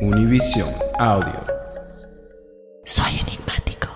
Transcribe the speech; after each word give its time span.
Univision 0.00 0.74
Audio. 0.98 1.40
Soy 2.84 3.12
enigmático. 3.20 3.88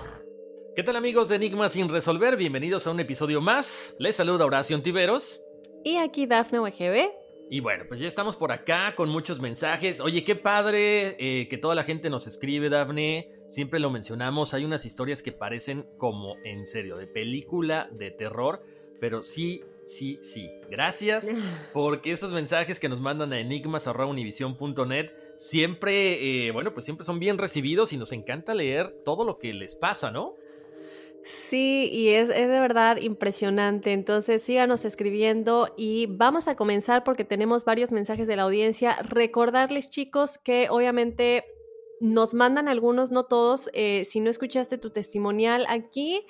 ¿Qué 0.75 0.83
tal 0.83 0.95
amigos 0.95 1.29
de 1.29 1.35
Enigma 1.35 1.69
sin 1.69 1.89
resolver? 1.89 2.37
Bienvenidos 2.37 2.87
a 2.87 2.91
un 2.91 2.99
episodio 2.99 3.41
más. 3.41 3.95
Les 3.99 4.15
saluda 4.15 4.45
Horacio 4.45 4.81
Tiveros. 4.81 5.41
Y 5.83 5.97
aquí 5.97 6.25
Dafne 6.25 6.59
UGB. 6.59 7.09
Y 7.49 7.59
bueno, 7.61 7.85
pues 7.87 7.99
ya 7.99 8.07
estamos 8.07 8.35
por 8.35 8.51
acá 8.51 8.93
con 8.95 9.09
muchos 9.09 9.39
mensajes. 9.39 10.01
Oye, 10.01 10.23
qué 10.23 10.35
padre 10.35 11.15
eh, 11.19 11.47
que 11.47 11.57
toda 11.57 11.75
la 11.75 11.83
gente 11.83 12.09
nos 12.09 12.27
escribe, 12.27 12.69
Dafne. 12.69 13.29
Siempre 13.47 13.79
lo 13.79 13.89
mencionamos, 13.89 14.53
hay 14.53 14.65
unas 14.65 14.85
historias 14.85 15.23
que 15.23 15.31
parecen 15.31 15.87
como 15.97 16.35
en 16.43 16.65
serio, 16.67 16.97
de 16.97 17.07
película 17.07 17.89
de 17.91 18.11
terror. 18.11 18.61
Pero 18.99 19.23
sí, 19.23 19.63
sí, 19.85 20.19
sí. 20.21 20.49
Gracias 20.69 21.29
porque 21.73 22.11
esos 22.11 22.33
mensajes 22.33 22.79
que 22.79 22.89
nos 22.89 22.99
mandan 22.99 23.31
a 23.33 23.39
enigmas.univision.net 23.39 25.26
siempre, 25.37 26.47
eh, 26.47 26.51
bueno, 26.51 26.73
pues 26.73 26.85
siempre 26.85 27.05
son 27.05 27.19
bien 27.19 27.37
recibidos 27.37 27.93
y 27.93 27.97
nos 27.97 28.11
encanta 28.11 28.53
leer 28.53 28.91
todo 29.05 29.23
lo 29.23 29.37
que 29.37 29.53
les 29.53 29.75
pasa, 29.75 30.11
¿no? 30.11 30.35
Sí, 31.23 31.89
y 31.91 32.09
es, 32.09 32.29
es, 32.29 32.47
de 32.47 32.59
verdad 32.59 32.97
impresionante. 33.01 33.91
Entonces 33.93 34.41
síganos 34.41 34.85
escribiendo 34.85 35.73
y 35.77 36.05
vamos 36.07 36.47
a 36.47 36.55
comenzar 36.55 37.03
porque 37.03 37.25
tenemos 37.25 37.65
varios 37.65 37.91
mensajes 37.91 38.27
de 38.27 38.35
la 38.35 38.43
audiencia. 38.43 38.97
Recordarles 39.03 39.89
chicos 39.89 40.37
que 40.37 40.67
obviamente 40.69 41.43
nos 41.99 42.33
mandan 42.33 42.67
algunos, 42.67 43.11
no 43.11 43.25
todos. 43.25 43.69
Eh, 43.73 44.05
si 44.05 44.19
no 44.19 44.29
escuchaste 44.29 44.77
tu 44.77 44.89
testimonial 44.89 45.65
aquí, 45.67 46.25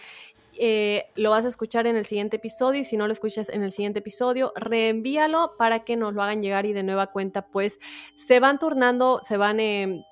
eh, 0.59 1.11
lo 1.15 1.29
vas 1.31 1.45
a 1.45 1.47
escuchar 1.47 1.87
en 1.87 1.95
el 1.95 2.05
siguiente 2.05 2.37
episodio 2.37 2.81
y 2.81 2.85
si 2.85 2.97
no 2.97 3.07
lo 3.07 3.13
escuchas 3.13 3.49
en 3.49 3.63
el 3.63 3.71
siguiente 3.71 3.99
episodio, 3.99 4.53
reenvíalo 4.55 5.55
para 5.57 5.83
que 5.83 5.95
nos 5.95 6.13
lo 6.13 6.21
hagan 6.21 6.41
llegar 6.41 6.65
y 6.65 6.73
de 6.73 6.83
nueva 6.83 7.07
cuenta 7.07 7.47
pues 7.47 7.79
se 8.15 8.39
van 8.39 8.59
turnando, 8.59 9.19
se 9.23 9.37
van 9.37 9.59
eh, 9.59 10.03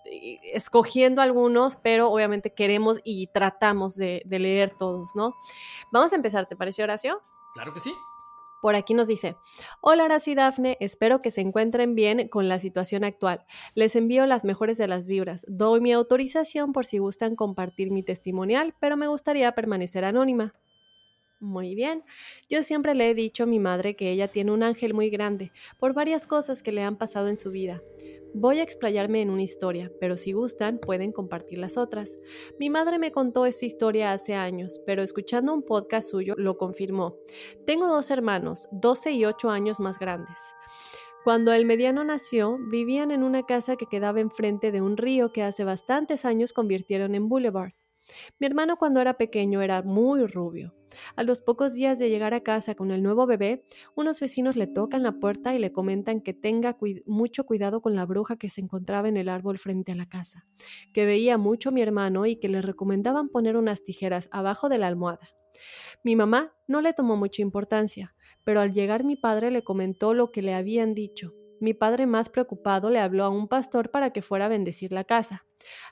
escogiendo 0.53 1.21
algunos, 1.21 1.75
pero 1.75 2.09
obviamente 2.09 2.53
queremos 2.53 2.99
y 3.03 3.27
tratamos 3.27 3.95
de, 3.95 4.21
de 4.25 4.39
leer 4.39 4.71
todos, 4.71 5.11
¿no? 5.15 5.33
Vamos 5.91 6.13
a 6.13 6.15
empezar, 6.15 6.47
¿te 6.47 6.55
parece 6.55 6.83
Horacio? 6.83 7.21
Claro 7.53 7.73
que 7.73 7.79
sí. 7.79 7.93
Por 8.61 8.75
aquí 8.75 8.93
nos 8.93 9.07
dice, 9.07 9.35
hola 9.81 10.05
Horacio 10.05 10.33
y 10.33 10.35
Dafne, 10.35 10.77
espero 10.79 11.21
que 11.21 11.31
se 11.31 11.41
encuentren 11.41 11.93
bien 11.95 12.27
con 12.29 12.49
la 12.49 12.59
situación 12.59 13.03
actual. 13.03 13.45
Les 13.75 13.95
envío 13.95 14.25
las 14.25 14.43
mejores 14.43 14.77
de 14.77 14.87
las 14.87 15.05
vibras. 15.05 15.45
Doy 15.47 15.81
mi 15.81 15.93
autorización 15.93 16.73
por 16.73 16.85
si 16.85 16.97
gustan 16.97 17.35
compartir 17.35 17.91
mi 17.91 18.01
testimonial, 18.01 18.73
pero 18.79 18.97
me 18.97 19.07
gustaría 19.07 19.51
permanecer 19.53 20.05
anónima. 20.05 20.53
Muy 21.39 21.75
bien. 21.75 22.03
Yo 22.49 22.63
siempre 22.63 22.95
le 22.95 23.09
he 23.09 23.13
dicho 23.13 23.43
a 23.43 23.45
mi 23.45 23.59
madre 23.59 23.95
que 23.95 24.09
ella 24.11 24.27
tiene 24.27 24.51
un 24.51 24.63
ángel 24.63 24.93
muy 24.93 25.09
grande 25.09 25.51
por 25.77 25.93
varias 25.93 26.27
cosas 26.27 26.63
que 26.63 26.71
le 26.71 26.81
han 26.81 26.97
pasado 26.97 27.27
en 27.27 27.37
su 27.37 27.51
vida. 27.51 27.81
Voy 28.37 28.59
a 28.59 28.63
explayarme 28.63 29.21
en 29.21 29.29
una 29.29 29.43
historia, 29.43 29.89
pero 30.01 30.17
si 30.17 30.33
gustan 30.33 30.77
pueden 30.77 31.13
compartir 31.13 31.57
las 31.57 31.77
otras. 31.77 32.19
Mi 32.59 32.69
madre 32.69 32.99
me 32.99 33.13
contó 33.13 33.45
esta 33.45 33.65
historia 33.65 34.11
hace 34.11 34.35
años, 34.35 34.81
pero 34.85 35.01
escuchando 35.03 35.53
un 35.53 35.63
podcast 35.63 36.09
suyo 36.09 36.33
lo 36.37 36.57
confirmó. 36.57 37.15
Tengo 37.65 37.87
dos 37.87 38.11
hermanos, 38.11 38.67
12 38.73 39.13
y 39.13 39.23
8 39.23 39.49
años 39.51 39.79
más 39.79 39.99
grandes. 39.99 40.53
Cuando 41.23 41.53
el 41.53 41.65
mediano 41.65 42.03
nació, 42.03 42.57
vivían 42.69 43.11
en 43.11 43.23
una 43.23 43.43
casa 43.45 43.77
que 43.77 43.85
quedaba 43.85 44.19
enfrente 44.19 44.73
de 44.73 44.81
un 44.81 44.97
río 44.97 45.31
que 45.31 45.41
hace 45.41 45.63
bastantes 45.63 46.25
años 46.25 46.51
convirtieron 46.51 47.15
en 47.15 47.29
boulevard. 47.29 47.71
Mi 48.39 48.47
hermano 48.47 48.75
cuando 48.75 48.99
era 48.99 49.13
pequeño 49.13 49.61
era 49.61 49.81
muy 49.81 50.27
rubio. 50.27 50.75
A 51.15 51.23
los 51.23 51.41
pocos 51.41 51.73
días 51.73 51.99
de 51.99 52.09
llegar 52.09 52.33
a 52.33 52.41
casa 52.41 52.75
con 52.75 52.91
el 52.91 53.03
nuevo 53.03 53.25
bebé, 53.25 53.65
unos 53.95 54.19
vecinos 54.19 54.55
le 54.55 54.67
tocan 54.67 55.03
la 55.03 55.13
puerta 55.13 55.55
y 55.55 55.59
le 55.59 55.71
comentan 55.71 56.21
que 56.21 56.33
tenga 56.33 56.77
mucho 57.05 57.45
cuidado 57.45 57.81
con 57.81 57.95
la 57.95 58.05
bruja 58.05 58.37
que 58.37 58.49
se 58.49 58.61
encontraba 58.61 59.07
en 59.09 59.17
el 59.17 59.29
árbol 59.29 59.57
frente 59.57 59.91
a 59.91 59.95
la 59.95 60.07
casa, 60.07 60.45
que 60.93 61.05
veía 61.05 61.37
mucho 61.37 61.69
a 61.69 61.71
mi 61.71 61.81
hermano 61.81 62.25
y 62.25 62.37
que 62.37 62.49
le 62.49 62.61
recomendaban 62.61 63.29
poner 63.29 63.57
unas 63.57 63.83
tijeras 63.83 64.29
abajo 64.31 64.69
de 64.69 64.77
la 64.77 64.87
almohada. 64.87 65.29
Mi 66.03 66.15
mamá 66.15 66.53
no 66.67 66.81
le 66.81 66.93
tomó 66.93 67.15
mucha 67.15 67.41
importancia, 67.41 68.13
pero 68.43 68.59
al 68.59 68.73
llegar 68.73 69.03
mi 69.03 69.15
padre 69.15 69.51
le 69.51 69.63
comentó 69.63 70.13
lo 70.13 70.31
que 70.31 70.41
le 70.41 70.53
habían 70.53 70.93
dicho. 70.93 71.33
Mi 71.59 71.73
padre 71.73 72.05
más 72.05 72.29
preocupado 72.29 72.89
le 72.89 72.99
habló 72.99 73.23
a 73.23 73.29
un 73.29 73.47
pastor 73.47 73.89
para 73.89 74.11
que 74.11 74.21
fuera 74.21 74.45
a 74.45 74.49
bendecir 74.49 74.91
la 74.91 75.05
casa. 75.05 75.45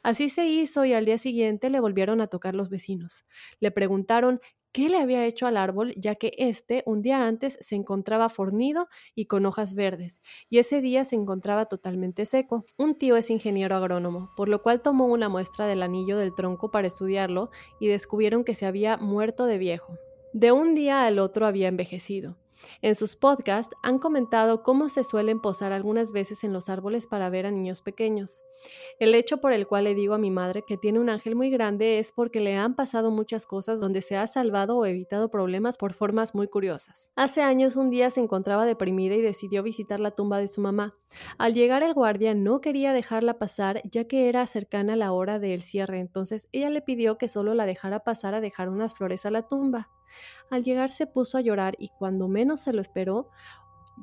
Así 0.04 0.30
se 0.30 0.46
hizo 0.46 0.84
y 0.86 0.94
al 0.94 1.06
día 1.06 1.18
siguiente 1.18 1.70
le 1.70 1.80
volvieron 1.80 2.22
a 2.22 2.28
tocar 2.28 2.54
los 2.54 2.70
vecinos. 2.70 3.26
Le 3.60 3.72
preguntaron 3.72 4.42
qué 4.74 4.90
le 4.90 4.98
había 4.98 5.26
hecho 5.26 5.48
al 5.48 5.56
árbol, 5.56 5.94
ya 5.96 6.16
que 6.16 6.34
éste 6.38 6.84
un 6.86 7.02
día 7.02 7.26
antes 7.26 7.58
se 7.62 7.76
encontraba 7.76 8.28
fornido 8.28 8.90
y 9.16 9.28
con 9.28 9.46
hojas 9.46 9.76
verdes, 9.76 10.22
y 10.50 10.58
ese 10.58 10.82
día 10.82 11.06
se 11.06 11.16
encontraba 11.16 11.68
totalmente 11.68 12.26
seco. 12.26 12.66
Un 12.78 12.96
tío 12.96 13.16
es 13.16 13.30
ingeniero 13.30 13.76
agrónomo, 13.76 14.32
por 14.36 14.50
lo 14.50 14.62
cual 14.62 14.82
tomó 14.82 15.06
una 15.06 15.30
muestra 15.30 15.68
del 15.68 15.84
anillo 15.84 16.18
del 16.18 16.36
tronco 16.36 16.72
para 16.72 16.88
estudiarlo 16.88 17.52
y 17.80 17.88
descubrieron 17.88 18.44
que 18.44 18.56
se 18.56 18.66
había 18.66 18.98
muerto 18.98 19.46
de 19.46 19.60
viejo. 19.60 19.98
De 20.34 20.52
un 20.52 20.74
día 20.74 21.06
al 21.06 21.20
otro 21.20 21.46
había 21.46 21.68
envejecido. 21.68 22.43
En 22.82 22.96
sus 22.96 23.16
podcasts 23.16 23.76
han 23.84 24.00
comentado 24.00 24.64
cómo 24.64 24.90
se 24.90 25.04
suelen 25.04 25.40
posar 25.40 25.72
algunas 25.72 26.12
veces 26.12 26.44
en 26.44 26.54
los 26.54 26.70
árboles 26.70 27.08
para 27.08 27.30
ver 27.30 27.46
a 27.46 27.52
niños 27.52 27.82
pequeños. 27.82 28.44
El 29.00 29.16
hecho 29.16 29.38
por 29.38 29.52
el 29.52 29.68
cual 29.68 29.86
le 29.86 29.96
digo 29.96 30.14
a 30.14 30.18
mi 30.18 30.32
madre 30.32 30.64
que 30.66 30.78
tiene 30.78 31.00
un 31.00 31.10
ángel 31.10 31.36
muy 31.36 31.50
grande 31.50 32.00
es 32.00 32.12
porque 32.12 32.40
le 32.40 32.56
han 32.56 32.76
pasado 32.76 33.12
muchas 33.12 33.46
cosas 33.46 33.80
donde 33.80 34.02
se 34.02 34.16
ha 34.16 34.28
salvado 34.28 34.78
o 34.78 34.86
evitado 34.86 35.30
problemas 35.30 35.78
por 35.78 35.94
formas 35.94 36.34
muy 36.34 36.48
curiosas. 36.48 37.10
Hace 37.16 37.42
años 37.42 37.76
un 37.76 37.90
día 37.90 38.10
se 38.10 38.22
encontraba 38.22 38.66
deprimida 38.66 39.16
y 39.16 39.22
decidió 39.22 39.64
visitar 39.64 40.00
la 40.00 40.12
tumba 40.12 40.38
de 40.38 40.48
su 40.48 40.62
mamá. 40.62 40.96
Al 41.38 41.54
llegar 41.54 41.84
el 41.84 41.94
guardia 41.94 42.34
no 42.34 42.62
quería 42.62 42.94
dejarla 42.94 43.38
pasar 43.38 43.82
ya 43.92 44.06
que 44.06 44.30
era 44.30 44.48
cercana 44.48 44.96
la 44.96 45.12
hora 45.12 45.40
del 45.40 45.62
cierre, 45.62 46.00
entonces 46.00 46.48
ella 46.52 46.70
le 46.70 46.82
pidió 46.82 47.18
que 47.18 47.28
solo 47.28 47.54
la 47.54 47.66
dejara 47.66 48.00
pasar 48.00 48.34
a 48.34 48.42
dejar 48.42 48.70
unas 48.70 48.96
flores 48.96 49.26
a 49.26 49.32
la 49.32 49.48
tumba. 49.48 49.90
Al 50.50 50.64
llegar 50.64 50.92
se 50.92 51.08
puso 51.08 51.38
a 51.38 51.42
llorar 51.42 51.76
y 51.80 51.90
cuando 51.90 52.28
menos 52.28 52.62
se 52.62 52.74
lo 52.74 52.82
esperó, 52.82 53.30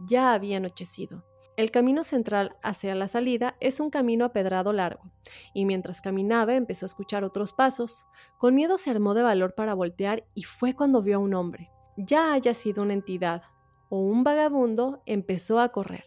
ya 0.06 0.32
había 0.32 0.58
anochecido. 0.58 1.24
El 1.56 1.70
camino 1.70 2.04
central 2.04 2.56
hacia 2.62 2.94
la 2.94 3.06
salida 3.06 3.56
es 3.60 3.80
un 3.80 3.90
camino 3.90 4.24
apedrado 4.24 4.72
largo, 4.72 5.10
y 5.52 5.66
mientras 5.66 6.00
caminaba 6.00 6.54
empezó 6.54 6.86
a 6.86 6.88
escuchar 6.88 7.22
otros 7.22 7.52
pasos. 7.52 8.06
Con 8.38 8.54
miedo 8.54 8.78
se 8.78 8.90
armó 8.90 9.12
de 9.12 9.22
valor 9.22 9.54
para 9.54 9.74
voltear 9.74 10.24
y 10.34 10.44
fue 10.44 10.74
cuando 10.74 11.02
vio 11.02 11.16
a 11.16 11.20
un 11.20 11.34
hombre. 11.34 11.70
Ya 11.98 12.32
haya 12.32 12.54
sido 12.54 12.82
una 12.82 12.94
entidad 12.94 13.42
o 13.90 13.98
un 13.98 14.24
vagabundo, 14.24 15.02
empezó 15.04 15.60
a 15.60 15.68
correr. 15.68 16.04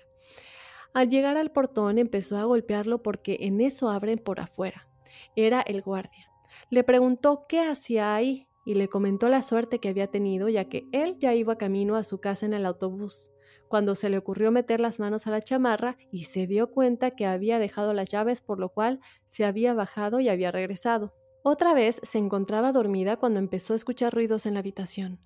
Al 0.93 1.09
llegar 1.09 1.37
al 1.37 1.51
portón 1.51 1.97
empezó 1.97 2.37
a 2.37 2.45
golpearlo 2.45 3.03
porque 3.03 3.37
en 3.41 3.61
eso 3.61 3.89
abren 3.89 4.17
por 4.17 4.39
afuera. 4.39 4.87
Era 5.35 5.61
el 5.61 5.81
guardia. 5.81 6.31
Le 6.69 6.83
preguntó 6.83 7.45
qué 7.47 7.61
hacía 7.61 8.15
ahí 8.15 8.47
y 8.65 8.75
le 8.75 8.89
comentó 8.89 9.29
la 9.29 9.41
suerte 9.41 9.79
que 9.79 9.89
había 9.89 10.07
tenido 10.07 10.49
ya 10.49 10.65
que 10.65 10.87
él 10.91 11.17
ya 11.19 11.33
iba 11.33 11.57
camino 11.57 11.95
a 11.95 12.03
su 12.03 12.19
casa 12.19 12.45
en 12.45 12.53
el 12.53 12.65
autobús 12.65 13.31
cuando 13.73 13.95
se 13.95 14.09
le 14.09 14.19
ocurrió 14.19 14.51
meter 14.51 14.79
las 14.79 14.99
manos 14.99 15.25
a 15.25 15.31
la 15.31 15.41
chamarra 15.41 15.97
y 16.11 16.25
se 16.25 16.45
dio 16.45 16.69
cuenta 16.69 17.11
que 17.11 17.25
había 17.25 17.57
dejado 17.57 17.93
las 17.93 18.07
llaves 18.07 18.39
por 18.39 18.59
lo 18.59 18.69
cual 18.69 18.99
se 19.29 19.45
había 19.45 19.73
bajado 19.73 20.19
y 20.19 20.29
había 20.29 20.51
regresado. 20.51 21.15
Otra 21.41 21.73
vez 21.73 21.99
se 22.03 22.19
encontraba 22.19 22.71
dormida 22.71 23.17
cuando 23.17 23.39
empezó 23.39 23.73
a 23.73 23.75
escuchar 23.75 24.13
ruidos 24.13 24.45
en 24.45 24.53
la 24.53 24.59
habitación. 24.59 25.19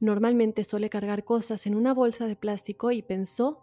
Normalmente 0.00 0.64
suele 0.64 0.90
cargar 0.90 1.22
cosas 1.24 1.64
en 1.66 1.76
una 1.76 1.94
bolsa 1.94 2.26
de 2.26 2.34
plástico 2.34 2.90
y 2.90 3.02
pensó 3.02 3.62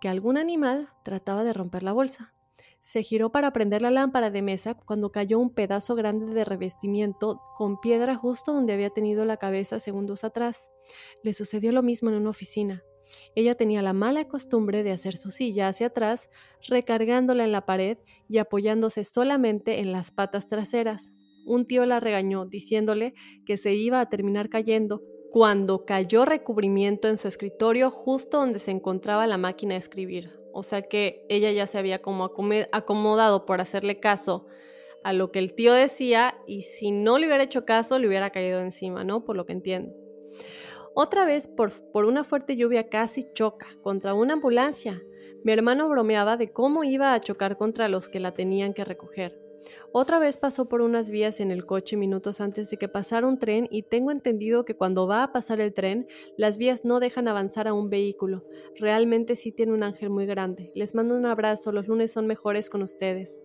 que 0.00 0.08
algún 0.08 0.38
animal 0.38 0.88
trataba 1.02 1.42
de 1.42 1.52
romper 1.52 1.82
la 1.82 1.92
bolsa. 1.92 2.32
Se 2.80 3.02
giró 3.02 3.30
para 3.30 3.52
prender 3.52 3.82
la 3.82 3.90
lámpara 3.90 4.30
de 4.30 4.40
mesa 4.40 4.74
cuando 4.74 5.12
cayó 5.12 5.38
un 5.38 5.50
pedazo 5.50 5.94
grande 5.94 6.32
de 6.32 6.44
revestimiento 6.44 7.40
con 7.58 7.78
piedra 7.78 8.16
justo 8.16 8.54
donde 8.54 8.72
había 8.72 8.88
tenido 8.88 9.24
la 9.26 9.36
cabeza 9.36 9.78
segundos 9.78 10.24
atrás. 10.24 10.70
Le 11.22 11.34
sucedió 11.34 11.72
lo 11.72 11.82
mismo 11.82 12.08
en 12.08 12.16
una 12.16 12.30
oficina. 12.30 12.82
Ella 13.34 13.54
tenía 13.54 13.82
la 13.82 13.92
mala 13.92 14.28
costumbre 14.28 14.82
de 14.82 14.92
hacer 14.92 15.16
su 15.16 15.30
silla 15.30 15.68
hacia 15.68 15.88
atrás, 15.88 16.30
recargándola 16.68 17.44
en 17.44 17.52
la 17.52 17.66
pared 17.66 17.98
y 18.28 18.38
apoyándose 18.38 19.04
solamente 19.04 19.80
en 19.80 19.92
las 19.92 20.10
patas 20.10 20.46
traseras. 20.46 21.12
Un 21.44 21.66
tío 21.66 21.84
la 21.84 22.00
regañó, 22.00 22.46
diciéndole 22.46 23.14
que 23.44 23.56
se 23.56 23.74
iba 23.74 24.00
a 24.00 24.08
terminar 24.08 24.48
cayendo, 24.48 25.02
cuando 25.30 25.84
cayó 25.84 26.24
recubrimiento 26.24 27.08
en 27.08 27.18
su 27.18 27.28
escritorio 27.28 27.90
justo 27.90 28.38
donde 28.38 28.58
se 28.58 28.70
encontraba 28.70 29.26
la 29.26 29.38
máquina 29.38 29.74
de 29.74 29.80
escribir. 29.80 30.39
O 30.52 30.62
sea 30.62 30.82
que 30.82 31.24
ella 31.28 31.50
ya 31.52 31.66
se 31.66 31.78
había 31.78 32.00
como 32.02 32.24
acomodado 32.72 33.46
por 33.46 33.60
hacerle 33.60 34.00
caso 34.00 34.46
a 35.02 35.12
lo 35.12 35.32
que 35.32 35.38
el 35.38 35.54
tío 35.54 35.72
decía 35.72 36.36
y 36.46 36.62
si 36.62 36.90
no 36.90 37.18
le 37.18 37.26
hubiera 37.26 37.44
hecho 37.44 37.64
caso 37.64 37.98
le 37.98 38.06
hubiera 38.08 38.30
caído 38.30 38.60
encima, 38.60 39.04
¿no? 39.04 39.24
Por 39.24 39.36
lo 39.36 39.46
que 39.46 39.52
entiendo. 39.52 39.94
Otra 40.94 41.24
vez, 41.24 41.48
por, 41.48 41.72
por 41.92 42.04
una 42.04 42.24
fuerte 42.24 42.56
lluvia, 42.56 42.88
casi 42.88 43.32
choca 43.32 43.68
contra 43.82 44.12
una 44.12 44.34
ambulancia. 44.34 45.00
Mi 45.44 45.52
hermano 45.52 45.88
bromeaba 45.88 46.36
de 46.36 46.52
cómo 46.52 46.84
iba 46.84 47.14
a 47.14 47.20
chocar 47.20 47.56
contra 47.56 47.88
los 47.88 48.08
que 48.08 48.20
la 48.20 48.34
tenían 48.34 48.74
que 48.74 48.84
recoger. 48.84 49.39
Otra 49.92 50.18
vez 50.18 50.38
pasó 50.38 50.68
por 50.68 50.80
unas 50.80 51.10
vías 51.10 51.40
en 51.40 51.50
el 51.50 51.66
coche 51.66 51.96
minutos 51.96 52.40
antes 52.40 52.70
de 52.70 52.76
que 52.76 52.88
pasara 52.88 53.26
un 53.26 53.38
tren 53.38 53.66
y 53.70 53.82
tengo 53.82 54.10
entendido 54.10 54.64
que 54.64 54.76
cuando 54.76 55.06
va 55.06 55.24
a 55.24 55.32
pasar 55.32 55.60
el 55.60 55.74
tren, 55.74 56.06
las 56.36 56.58
vías 56.58 56.84
no 56.84 57.00
dejan 57.00 57.28
avanzar 57.28 57.66
a 57.66 57.74
un 57.74 57.90
vehículo. 57.90 58.44
Realmente 58.76 59.36
sí 59.36 59.52
tiene 59.52 59.72
un 59.72 59.82
ángel 59.82 60.10
muy 60.10 60.26
grande. 60.26 60.70
Les 60.74 60.94
mando 60.94 61.16
un 61.16 61.26
abrazo, 61.26 61.72
los 61.72 61.88
lunes 61.88 62.12
son 62.12 62.26
mejores 62.26 62.70
con 62.70 62.82
ustedes. 62.82 63.36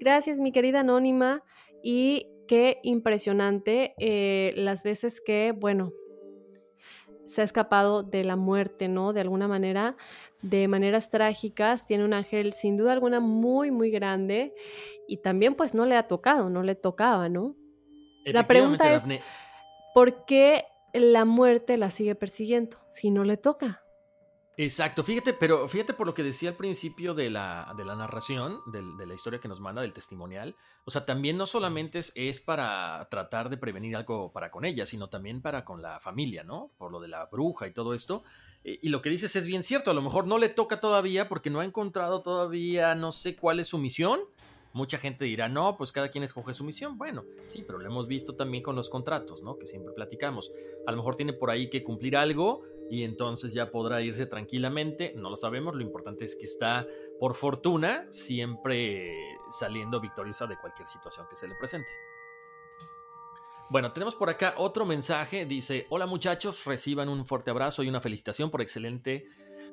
Gracias 0.00 0.40
mi 0.40 0.50
querida 0.50 0.80
anónima 0.80 1.44
y 1.82 2.26
qué 2.48 2.78
impresionante 2.82 3.94
eh, 3.98 4.52
las 4.56 4.82
veces 4.82 5.20
que, 5.20 5.52
bueno, 5.52 5.92
se 7.26 7.40
ha 7.40 7.44
escapado 7.44 8.02
de 8.02 8.24
la 8.24 8.36
muerte, 8.36 8.88
¿no? 8.88 9.12
De 9.12 9.20
alguna 9.20 9.48
manera, 9.48 9.96
de 10.42 10.68
maneras 10.68 11.08
trágicas. 11.08 11.86
Tiene 11.86 12.04
un 12.04 12.12
ángel 12.12 12.52
sin 12.52 12.76
duda 12.76 12.92
alguna 12.92 13.20
muy, 13.20 13.70
muy 13.70 13.90
grande 13.90 14.54
y 15.08 15.18
también 15.18 15.54
pues 15.54 15.74
no 15.74 15.86
le 15.86 15.96
ha 15.96 16.06
tocado, 16.08 16.50
no 16.50 16.62
le 16.62 16.74
tocaba, 16.74 17.28
¿no? 17.28 17.54
La 18.24 18.46
pregunta 18.46 18.92
es, 18.94 19.04
¿por 19.94 20.24
qué 20.24 20.64
la 20.92 21.24
muerte 21.24 21.76
la 21.76 21.90
sigue 21.90 22.14
persiguiendo 22.14 22.78
si 22.88 23.10
no 23.10 23.24
le 23.24 23.36
toca? 23.36 23.82
Exacto, 24.58 25.02
fíjate, 25.02 25.32
pero 25.32 25.66
fíjate 25.66 25.94
por 25.94 26.06
lo 26.06 26.12
que 26.12 26.22
decía 26.22 26.50
al 26.50 26.56
principio 26.56 27.14
de 27.14 27.30
la, 27.30 27.72
de 27.76 27.86
la 27.86 27.96
narración, 27.96 28.60
de, 28.66 29.06
la 29.06 29.14
historia 29.14 29.40
que 29.40 29.48
nos 29.48 29.60
manda, 29.60 29.80
del 29.80 29.94
testimonial. 29.94 30.54
O 30.84 30.90
sea, 30.90 31.06
también 31.06 31.38
no 31.38 31.46
solamente 31.46 32.00
es, 32.14 32.40
para 32.42 33.08
tratar 33.10 33.48
de 33.48 33.56
prevenir 33.56 33.96
algo 33.96 34.30
para 34.30 34.50
con 34.50 34.66
ella, 34.66 34.84
sino 34.84 35.08
también 35.08 35.40
para 35.40 35.64
con 35.64 35.80
la 35.80 36.00
familia, 36.00 36.44
¿no? 36.44 36.70
Por 36.76 36.92
lo 36.92 37.00
de 37.00 37.08
la 37.08 37.24
bruja 37.26 37.66
y 37.66 37.72
todo 37.72 37.94
esto. 37.94 38.24
Y, 38.62 38.86
y 38.86 38.90
lo 38.90 39.00
que 39.00 39.08
dices 39.08 39.34
es 39.36 39.46
bien 39.46 39.62
cierto, 39.62 39.90
a 39.90 39.94
lo 39.94 40.02
mejor 40.02 40.26
no 40.26 40.36
le 40.36 40.50
toca 40.50 40.80
todavía 40.80 41.30
porque 41.30 41.48
no 41.48 41.60
ha 41.60 41.64
encontrado 41.64 42.20
todavía, 42.20 42.94
no 42.94 43.10
sé 43.10 43.36
cuál 43.36 43.58
es 43.58 43.68
su 43.68 43.78
misión, 43.78 44.20
Mucha 44.72 44.98
gente 44.98 45.24
dirá, 45.24 45.48
no, 45.48 45.76
pues 45.76 45.92
cada 45.92 46.08
quien 46.08 46.24
escoge 46.24 46.54
su 46.54 46.64
misión. 46.64 46.96
Bueno, 46.96 47.24
sí, 47.44 47.62
pero 47.66 47.78
lo 47.78 47.86
hemos 47.86 48.06
visto 48.06 48.34
también 48.34 48.62
con 48.62 48.74
los 48.74 48.88
contratos, 48.88 49.42
¿no? 49.42 49.58
Que 49.58 49.66
siempre 49.66 49.92
platicamos. 49.92 50.50
A 50.86 50.90
lo 50.90 50.96
mejor 50.96 51.16
tiene 51.16 51.32
por 51.34 51.50
ahí 51.50 51.68
que 51.68 51.84
cumplir 51.84 52.16
algo 52.16 52.62
y 52.90 53.04
entonces 53.04 53.52
ya 53.52 53.70
podrá 53.70 54.00
irse 54.00 54.26
tranquilamente. 54.26 55.12
No 55.16 55.30
lo 55.30 55.36
sabemos, 55.36 55.74
lo 55.74 55.82
importante 55.82 56.24
es 56.24 56.36
que 56.36 56.46
está, 56.46 56.86
por 57.20 57.34
fortuna, 57.34 58.06
siempre 58.10 59.14
saliendo 59.50 60.00
victoriosa 60.00 60.46
de 60.46 60.56
cualquier 60.56 60.88
situación 60.88 61.26
que 61.28 61.36
se 61.36 61.48
le 61.48 61.54
presente. 61.54 61.92
Bueno, 63.72 63.92
tenemos 63.92 64.14
por 64.14 64.28
acá 64.28 64.54
otro 64.58 64.84
mensaje. 64.84 65.46
Dice, 65.46 65.86
hola 65.88 66.04
muchachos, 66.04 66.64
reciban 66.66 67.08
un 67.08 67.24
fuerte 67.24 67.50
abrazo 67.50 67.82
y 67.82 67.88
una 67.88 68.02
felicitación 68.02 68.50
por 68.50 68.60
excelente 68.60 69.26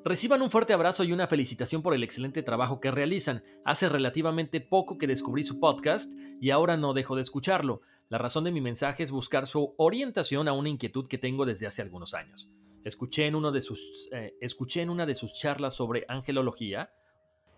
Reciban 0.05 0.41
un 0.41 0.49
fuerte 0.49 0.71
abrazo 0.71 1.03
y 1.03 1.11
una 1.11 1.27
felicitación 1.27 1.81
por 1.81 1.93
el 1.93 2.03
excelente 2.03 2.41
trabajo 2.41 2.79
que 2.79 2.89
realizan. 2.89 3.43
Hace 3.65 3.89
relativamente 3.89 4.61
poco 4.61 4.97
que 4.97 5.07
descubrí 5.07 5.43
su 5.43 5.59
podcast 5.59 6.09
y 6.39 6.51
ahora 6.51 6.77
no 6.77 6.93
dejo 6.93 7.17
de 7.17 7.21
escucharlo. 7.21 7.81
La 8.07 8.17
razón 8.17 8.45
de 8.45 8.51
mi 8.51 8.61
mensaje 8.61 9.03
es 9.03 9.11
buscar 9.11 9.45
su 9.45 9.75
orientación 9.77 10.47
a 10.47 10.53
una 10.53 10.69
inquietud 10.69 11.07
que 11.07 11.17
tengo 11.17 11.45
desde 11.45 11.67
hace 11.67 11.81
algunos 11.81 12.13
años. 12.13 12.49
Escuché 12.85 13.25
en, 13.27 13.35
eh, 13.35 14.89
una 14.89 15.05
de 15.05 15.15
sus 15.15 15.33
charlas 15.33 15.75
sobre 15.75 16.05
angelología 16.07 16.91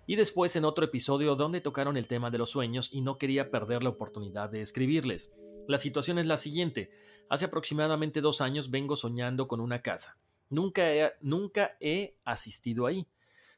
y 0.07 0.15
después 0.15 0.55
en 0.55 0.65
otro 0.65 0.83
episodio 0.83 1.35
donde 1.35 1.61
tocaron 1.61 1.95
el 1.95 2.07
tema 2.07 2.31
de 2.31 2.39
los 2.39 2.49
sueños 2.49 2.89
y 2.91 3.01
no 3.01 3.19
quería 3.19 3.51
perder 3.51 3.83
la 3.83 3.89
oportunidad 3.89 4.49
de 4.49 4.61
escribirles. 4.61 5.31
La 5.67 5.77
situación 5.77 6.17
es 6.17 6.25
la 6.25 6.37
siguiente. 6.37 6.89
Hace 7.29 7.45
aproximadamente 7.45 8.19
dos 8.19 8.41
años 8.41 8.71
vengo 8.71 8.95
soñando 8.95 9.47
con 9.47 9.61
una 9.61 9.83
casa. 9.83 10.17
Nunca 10.51 11.77
he, 11.79 12.15
asistido 12.25 12.85
ahí, 12.85 13.07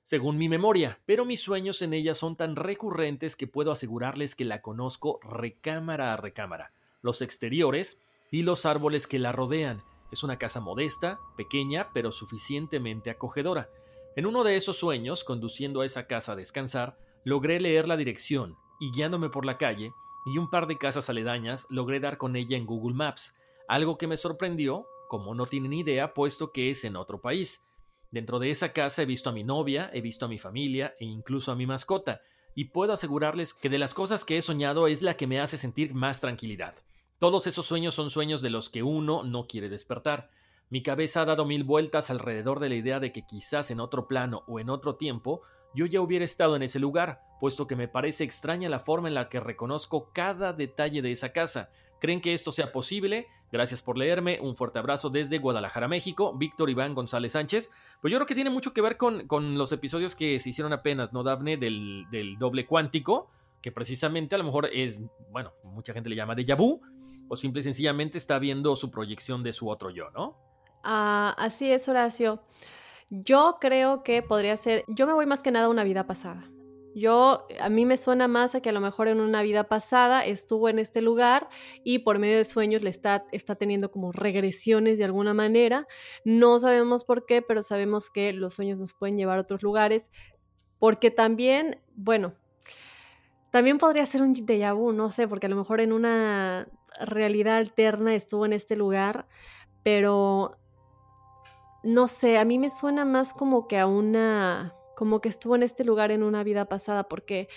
según 0.04 0.38
mi 0.38 0.48
memoria, 0.48 1.00
pero 1.06 1.26
mis 1.26 1.42
sueños 1.42 1.82
en 1.82 1.94
ella 1.94 2.14
son 2.14 2.36
tan 2.36 2.56
recurrentes 2.56 3.36
que 3.36 3.48
puedo 3.48 3.72
asegurarles 3.72 4.36
que 4.36 4.46
la 4.46 4.62
conozco 4.62 5.20
recámara 5.24 6.14
a 6.14 6.18
recámara, 6.18 6.72
los 7.02 7.22
exteriores 7.22 8.00
y 8.32 8.44
los 8.44 8.66
árboles 8.68 9.08
que 9.08 9.18
la 9.18 9.32
rodean. 9.32 9.82
Es 10.12 10.24
una 10.24 10.38
casa 10.38 10.60
modesta, 10.60 11.20
pequeña, 11.36 11.90
pero 11.94 12.12
suficientemente 12.12 13.10
acogedora. 13.10 13.70
En 14.16 14.28
uno 14.28 14.44
de 14.44 14.56
esos 14.56 14.78
sueños, 14.78 15.24
conduciendo 15.24 15.82
a 15.82 15.86
esa 15.88 16.06
casa 16.06 16.34
a 16.34 16.36
descansar, 16.36 17.00
logré 17.24 17.60
leer 17.60 17.88
la 17.88 17.98
dirección 17.98 18.56
y 18.80 18.92
guiándome 18.92 19.30
por 19.30 19.46
la 19.46 19.58
calle 19.58 19.92
y 20.28 20.38
un 20.38 20.50
par 20.52 20.68
de 20.68 20.78
casas 20.78 21.10
aledañas, 21.10 21.66
logré 21.72 22.00
dar 22.00 22.20
con 22.20 22.36
ella 22.36 22.56
en 22.56 22.68
Google 22.68 22.94
Maps, 22.94 23.36
algo 23.68 23.98
que 23.98 24.06
me 24.06 24.18
sorprendió 24.18 24.86
como 25.14 25.36
no 25.36 25.46
tienen 25.46 25.74
idea, 25.74 26.16
puesto 26.16 26.52
que 26.52 26.72
es 26.72 26.84
en 26.86 26.96
otro 26.96 27.22
país. 27.22 27.64
Dentro 28.10 28.40
de 28.40 28.50
esa 28.50 28.74
casa 28.74 29.04
he 29.04 29.06
visto 29.06 29.30
a 29.30 29.32
mi 29.32 29.44
novia, 29.44 29.92
he 29.94 30.02
visto 30.02 30.26
a 30.26 30.28
mi 30.28 30.40
familia 30.40 30.96
e 31.00 31.06
incluso 31.06 31.52
a 31.52 31.56
mi 31.56 31.68
mascota, 31.68 32.22
y 32.56 32.66
puedo 32.66 32.94
asegurarles 32.94 33.54
que 33.54 33.70
de 33.70 33.78
las 33.78 33.94
cosas 33.94 34.26
que 34.26 34.38
he 34.38 34.42
soñado 34.42 34.88
es 34.88 35.04
la 35.04 35.16
que 35.16 35.28
me 35.28 35.40
hace 35.40 35.60
sentir 35.60 35.94
más 35.94 36.20
tranquilidad. 36.20 36.74
Todos 37.20 37.46
esos 37.46 37.68
sueños 37.68 37.94
son 37.94 38.10
sueños 38.10 38.42
de 38.42 38.50
los 38.50 38.72
que 38.72 38.82
uno 38.82 39.22
no 39.22 39.46
quiere 39.46 39.70
despertar. 39.70 40.32
Mi 40.72 40.82
cabeza 40.82 41.22
ha 41.22 41.26
dado 41.26 41.46
mil 41.46 41.64
vueltas 41.64 42.10
alrededor 42.10 42.60
de 42.60 42.70
la 42.70 42.76
idea 42.76 43.00
de 43.00 43.12
que 43.12 43.28
quizás 43.28 43.70
en 43.70 43.82
otro 43.82 44.08
plano 44.08 44.42
o 44.48 44.60
en 44.60 44.72
otro 44.72 44.96
tiempo 44.96 45.44
yo 45.76 45.86
ya 45.86 46.02
hubiera 46.02 46.26
estado 46.26 46.56
en 46.56 46.64
ese 46.64 46.80
lugar, 46.80 47.22
puesto 47.40 47.68
que 47.68 47.76
me 47.76 47.88
parece 47.88 48.24
extraña 48.24 48.68
la 48.68 48.80
forma 48.80 49.10
en 49.10 49.14
la 49.14 49.30
que 49.30 49.40
reconozco 49.40 50.12
cada 50.12 50.54
detalle 50.54 51.04
de 51.04 51.12
esa 51.12 51.34
casa, 51.34 51.70
¿Creen 52.04 52.20
que 52.20 52.34
esto 52.34 52.52
sea 52.52 52.74
posible? 52.74 53.28
Gracias 53.54 53.84
por 53.84 54.00
leerme. 54.00 54.40
Un 54.42 54.56
fuerte 54.56 54.80
abrazo 54.80 55.12
desde 55.12 55.38
Guadalajara, 55.38 55.88
México. 55.88 56.36
Víctor 56.36 56.72
Iván 56.72 56.96
González 56.96 57.34
Sánchez. 57.34 57.70
Pues 58.02 58.12
yo 58.12 58.18
creo 58.18 58.26
que 58.26 58.34
tiene 58.34 58.50
mucho 58.50 58.74
que 58.74 58.82
ver 58.82 58.98
con, 58.98 59.28
con 59.28 59.60
los 59.60 59.72
episodios 59.72 60.16
que 60.16 60.40
se 60.40 60.50
hicieron 60.50 60.74
apenas, 60.74 61.14
¿no, 61.14 61.22
Dafne? 61.22 61.58
Del, 61.58 62.08
doble 62.40 62.66
cuántico, 62.66 63.30
que 63.62 63.72
precisamente 63.72 64.34
a 64.34 64.40
lo 64.40 64.44
mejor 64.44 64.70
es, 64.74 65.04
bueno, 65.30 65.54
mucha 65.66 65.94
gente 65.94 66.10
le 66.10 66.16
llama 66.16 66.34
de 66.34 66.52
vu, 66.56 66.82
o 67.28 67.36
simple 67.36 67.60
y 67.60 67.64
sencillamente 67.64 68.18
está 68.18 68.40
viendo 68.40 68.76
su 68.76 68.90
proyección 68.90 69.44
de 69.44 69.54
su 69.54 69.70
otro 69.70 69.92
yo, 69.92 70.10
¿no? 70.10 70.36
Ah, 70.84 71.36
así 71.38 71.72
es, 71.72 71.88
Horacio. 71.88 72.42
Yo 73.12 73.58
creo 73.62 74.02
que 74.02 74.24
podría 74.24 74.58
ser, 74.58 74.84
yo 74.88 75.06
me 75.06 75.14
voy 75.14 75.28
más 75.28 75.44
que 75.44 75.52
nada 75.52 75.68
a 75.68 75.70
una 75.70 75.84
vida 75.84 76.08
pasada. 76.08 76.42
Yo, 76.96 77.48
a 77.60 77.70
mí 77.70 77.86
me 77.86 77.98
suena 77.98 78.28
más 78.28 78.54
a 78.54 78.62
que 78.62 78.70
a 78.70 78.72
lo 78.72 78.80
mejor 78.82 79.08
en 79.08 79.20
una 79.20 79.42
vida 79.42 79.64
pasada 79.66 80.26
estuvo 80.26 80.70
en 80.70 80.78
este 80.78 81.02
lugar 81.02 81.50
y 81.84 82.00
por 82.00 82.20
medio 82.20 82.38
de 82.38 82.46
sueños 82.46 82.84
le 82.84 82.92
está, 82.92 83.26
está 83.32 83.56
teniendo 83.56 83.90
como 83.92 84.12
regresiones 84.12 85.00
de 85.00 85.06
alguna 85.06 85.34
manera. 85.34 85.88
No 86.24 86.60
sabemos 86.60 87.04
por 87.04 87.26
qué, 87.26 87.42
pero 87.42 87.64
sabemos 87.64 88.12
que 88.12 88.32
los 88.34 88.54
sueños 88.54 88.78
nos 88.78 88.94
pueden 88.94 89.18
llevar 89.18 89.40
a 89.40 89.42
otros 89.42 89.64
lugares. 89.64 90.12
porque 90.80 91.12
también, 91.12 91.82
bueno, 91.96 92.34
también 93.52 93.78
podría 93.78 94.06
ser 94.06 94.22
un 94.22 94.34
déjà 94.36 94.74
vu, 94.76 94.92
no 94.92 95.12
sé, 95.12 95.28
porque 95.28 95.46
a 95.46 95.50
lo 95.50 95.56
mejor 95.56 95.80
en 95.80 95.94
una 95.94 96.68
realidad 97.00 97.58
alterna 97.58 98.16
estuvo 98.16 98.46
en 98.46 98.54
este 98.54 98.76
lugar, 98.76 99.28
pero 99.84 100.58
no 101.84 102.08
sé, 102.08 102.38
a 102.38 102.46
mí 102.46 102.60
me 102.60 102.70
suena 102.70 103.06
más 103.06 103.34
como 103.34 103.68
que 103.68 103.78
a 103.78 103.88
una, 103.88 104.74
como 104.96 105.22
que 105.22 105.30
estuvo 105.30 105.56
en 105.56 105.64
este 105.64 105.84
lugar 105.84 106.12
en 106.12 106.24
una 106.24 106.44
vida 106.44 106.66
pasada, 106.66 107.04
porque... 107.04 107.48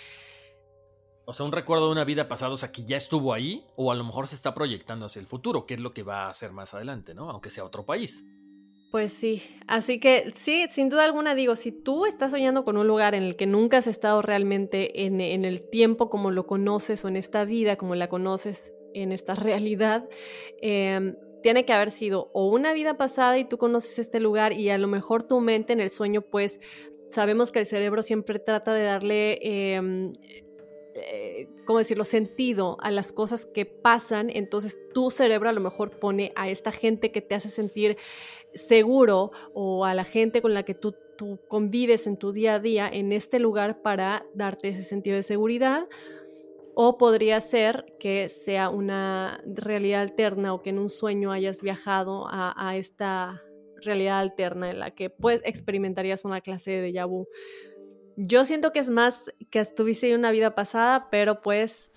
O 1.25 1.33
sea, 1.33 1.45
un 1.45 1.51
recuerdo 1.51 1.87
de 1.87 1.91
una 1.91 2.05
vida 2.05 2.27
pasada, 2.27 2.53
o 2.53 2.57
sea, 2.57 2.71
que 2.71 2.83
ya 2.83 2.95
estuvo 2.95 3.33
ahí, 3.33 3.65
o 3.75 3.91
a 3.91 3.95
lo 3.95 4.03
mejor 4.03 4.27
se 4.27 4.35
está 4.35 4.53
proyectando 4.53 5.05
hacia 5.05 5.19
el 5.19 5.27
futuro, 5.27 5.65
que 5.65 5.73
es 5.73 5.79
lo 5.79 5.93
que 5.93 6.03
va 6.03 6.25
a 6.25 6.29
hacer 6.29 6.53
más 6.53 6.73
adelante, 6.73 7.13
¿no? 7.13 7.29
Aunque 7.29 7.49
sea 7.49 7.65
otro 7.65 7.85
país. 7.85 8.23
Pues 8.91 9.11
sí, 9.11 9.43
así 9.67 9.99
que 9.99 10.31
sí, 10.37 10.65
sin 10.69 10.87
duda 10.87 11.03
alguna 11.03 11.35
digo, 11.35 11.57
si 11.57 11.73
tú 11.73 12.05
estás 12.05 12.31
soñando 12.31 12.63
con 12.63 12.77
un 12.77 12.87
lugar 12.87 13.15
en 13.15 13.23
el 13.23 13.35
que 13.35 13.45
nunca 13.45 13.79
has 13.79 13.87
estado 13.87 14.21
realmente 14.21 15.05
en, 15.05 15.19
en 15.19 15.43
el 15.43 15.69
tiempo 15.69 16.09
como 16.09 16.31
lo 16.31 16.47
conoces 16.47 17.03
o 17.03 17.09
en 17.09 17.17
esta 17.17 17.43
vida 17.43 17.75
como 17.75 17.95
la 17.95 18.07
conoces 18.07 18.71
en 18.93 19.11
esta 19.11 19.35
realidad, 19.35 20.07
eh, 20.61 21.15
tiene 21.43 21.65
que 21.65 21.73
haber 21.73 21.91
sido 21.91 22.31
o 22.33 22.49
una 22.49 22.73
vida 22.73 22.97
pasada 22.97 23.37
y 23.37 23.45
tú 23.45 23.57
conoces 23.57 23.99
este 23.99 24.19
lugar 24.19 24.53
y 24.53 24.69
a 24.69 24.77
lo 24.77 24.87
mejor 24.87 25.23
tu 25.23 25.39
mente 25.41 25.73
en 25.73 25.81
el 25.81 25.91
sueño, 25.91 26.21
pues 26.21 26.59
sabemos 27.09 27.51
que 27.51 27.59
el 27.59 27.65
cerebro 27.65 28.03
siempre 28.03 28.39
trata 28.39 28.73
de 28.73 28.83
darle, 28.83 29.39
eh, 29.41 30.11
eh, 30.95 31.47
¿cómo 31.65 31.79
decirlo?, 31.79 32.03
sentido 32.03 32.77
a 32.81 32.91
las 32.91 33.11
cosas 33.11 33.45
que 33.45 33.65
pasan, 33.65 34.29
entonces 34.29 34.77
tu 34.93 35.11
cerebro 35.11 35.49
a 35.49 35.53
lo 35.53 35.61
mejor 35.61 35.99
pone 35.99 36.31
a 36.35 36.49
esta 36.49 36.71
gente 36.71 37.11
que 37.11 37.21
te 37.21 37.35
hace 37.35 37.49
sentir 37.49 37.97
seguro 38.53 39.31
o 39.53 39.85
a 39.85 39.93
la 39.93 40.03
gente 40.03 40.41
con 40.41 40.53
la 40.53 40.63
que 40.63 40.73
tú, 40.73 40.95
tú 41.17 41.39
convives 41.47 42.07
en 42.07 42.17
tu 42.17 42.31
día 42.31 42.55
a 42.55 42.59
día 42.59 42.89
en 42.91 43.11
este 43.11 43.39
lugar 43.39 43.81
para 43.81 44.25
darte 44.33 44.69
ese 44.69 44.83
sentido 44.83 45.15
de 45.15 45.23
seguridad 45.23 45.87
o 46.79 46.99
podría 46.99 47.41
ser 47.41 47.85
que 47.99 48.29
sea 48.29 48.69
una 48.69 49.41
realidad 49.47 50.01
alterna 50.01 50.53
o 50.53 50.61
que 50.61 50.69
en 50.69 50.77
un 50.77 50.89
sueño 50.89 51.31
hayas 51.31 51.63
viajado 51.63 52.27
a, 52.29 52.75
esta 52.77 53.41
realidad 53.87 54.19
alterna 54.19 54.69
en 54.69 54.79
la 54.79 54.91
que 54.91 55.09
pues 55.09 55.41
experimentarías 55.43 56.25
una 56.25 56.41
clase 56.41 56.71
de 56.71 56.91
déjà 56.91 57.07
vu. 57.07 57.25
Yo 58.15 58.45
siento 58.45 58.71
que 58.71 58.79
es 58.79 58.89
más 58.89 59.31
que 59.49 59.59
estuviste 59.59 60.09
en 60.09 60.19
una 60.19 60.31
vida 60.31 60.55
pasada, 60.55 61.09
pero 61.09 61.41
pues 61.41 61.91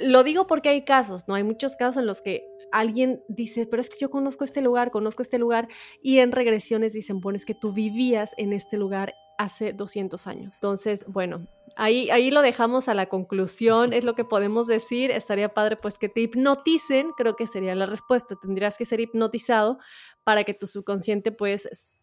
lo 0.00 0.22
digo 0.24 0.46
porque 0.46 0.68
hay 0.68 0.84
casos, 0.84 1.26
¿no? 1.28 1.34
Hay 1.34 1.44
muchos 1.44 1.76
casos 1.76 1.98
en 1.98 2.06
los 2.06 2.20
que 2.22 2.44
alguien 2.72 3.22
dice, 3.28 3.66
pero 3.66 3.80
es 3.80 3.88
que 3.88 3.98
yo 4.00 4.10
conozco 4.10 4.44
este 4.44 4.60
lugar, 4.60 4.90
conozco 4.90 5.22
este 5.22 5.38
lugar, 5.38 5.68
y 6.02 6.18
en 6.18 6.32
regresiones 6.32 6.92
dicen, 6.92 7.20
bueno, 7.20 7.36
es 7.36 7.44
que 7.44 7.54
tú 7.54 7.72
vivías 7.72 8.34
en 8.36 8.52
este 8.52 8.76
lugar 8.76 9.14
hace 9.38 9.72
200 9.72 10.26
años. 10.26 10.56
Entonces, 10.56 11.04
bueno, 11.06 11.46
ahí, 11.76 12.10
ahí 12.10 12.30
lo 12.30 12.42
dejamos 12.42 12.88
a 12.88 12.94
la 12.94 13.06
conclusión, 13.06 13.92
es 13.92 14.04
lo 14.04 14.14
que 14.14 14.24
podemos 14.24 14.66
decir. 14.66 15.10
Estaría 15.10 15.54
padre 15.54 15.76
pues 15.76 15.98
que 15.98 16.08
te 16.08 16.20
hipnoticen, 16.20 17.12
creo 17.16 17.36
que 17.36 17.46
sería 17.46 17.74
la 17.74 17.86
respuesta. 17.86 18.36
Tendrías 18.40 18.78
que 18.78 18.84
ser 18.84 19.00
hipnotizado 19.00 19.78
para 20.24 20.44
que 20.44 20.54
tu 20.54 20.66
subconsciente 20.66 21.32
pues, 21.32 21.98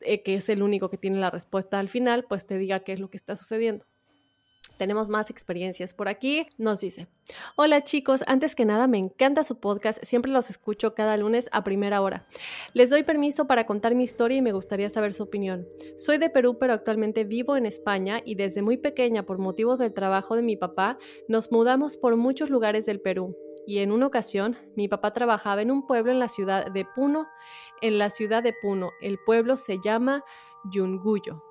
eh, 0.00 0.22
que 0.22 0.34
es 0.34 0.48
el 0.48 0.62
único 0.62 0.90
que 0.90 0.98
tiene 0.98 1.18
la 1.18 1.30
respuesta 1.30 1.78
al 1.78 1.88
final, 1.88 2.24
pues 2.28 2.46
te 2.46 2.58
diga 2.58 2.80
qué 2.80 2.92
es 2.92 3.00
lo 3.00 3.10
que 3.10 3.16
está 3.16 3.36
sucediendo. 3.36 3.86
Tenemos 4.76 5.08
más 5.08 5.30
experiencias 5.30 5.94
por 5.94 6.08
aquí. 6.08 6.46
Nos 6.58 6.80
dice, 6.80 7.06
hola 7.56 7.82
chicos, 7.82 8.22
antes 8.26 8.54
que 8.54 8.66
nada 8.66 8.86
me 8.86 8.98
encanta 8.98 9.42
su 9.42 9.58
podcast, 9.58 10.02
siempre 10.04 10.30
los 10.30 10.50
escucho 10.50 10.94
cada 10.94 11.16
lunes 11.16 11.48
a 11.52 11.64
primera 11.64 12.02
hora. 12.02 12.26
Les 12.74 12.90
doy 12.90 13.02
permiso 13.02 13.46
para 13.46 13.64
contar 13.64 13.94
mi 13.94 14.04
historia 14.04 14.36
y 14.36 14.42
me 14.42 14.52
gustaría 14.52 14.90
saber 14.90 15.14
su 15.14 15.22
opinión. 15.22 15.66
Soy 15.96 16.18
de 16.18 16.28
Perú, 16.28 16.58
pero 16.60 16.74
actualmente 16.74 17.24
vivo 17.24 17.56
en 17.56 17.64
España 17.64 18.20
y 18.24 18.34
desde 18.34 18.60
muy 18.60 18.76
pequeña, 18.76 19.24
por 19.24 19.38
motivos 19.38 19.78
del 19.78 19.94
trabajo 19.94 20.36
de 20.36 20.42
mi 20.42 20.56
papá, 20.56 20.98
nos 21.26 21.50
mudamos 21.50 21.96
por 21.96 22.16
muchos 22.16 22.50
lugares 22.50 22.84
del 22.84 23.00
Perú. 23.00 23.34
Y 23.66 23.78
en 23.78 23.90
una 23.90 24.06
ocasión, 24.06 24.56
mi 24.76 24.88
papá 24.88 25.12
trabajaba 25.12 25.62
en 25.62 25.70
un 25.70 25.86
pueblo 25.86 26.12
en 26.12 26.20
la 26.20 26.28
ciudad 26.28 26.70
de 26.70 26.84
Puno. 26.84 27.26
En 27.80 27.98
la 27.98 28.10
ciudad 28.10 28.42
de 28.42 28.54
Puno, 28.62 28.90
el 29.00 29.18
pueblo 29.24 29.56
se 29.56 29.78
llama 29.82 30.22
Yunguyo. 30.70 31.42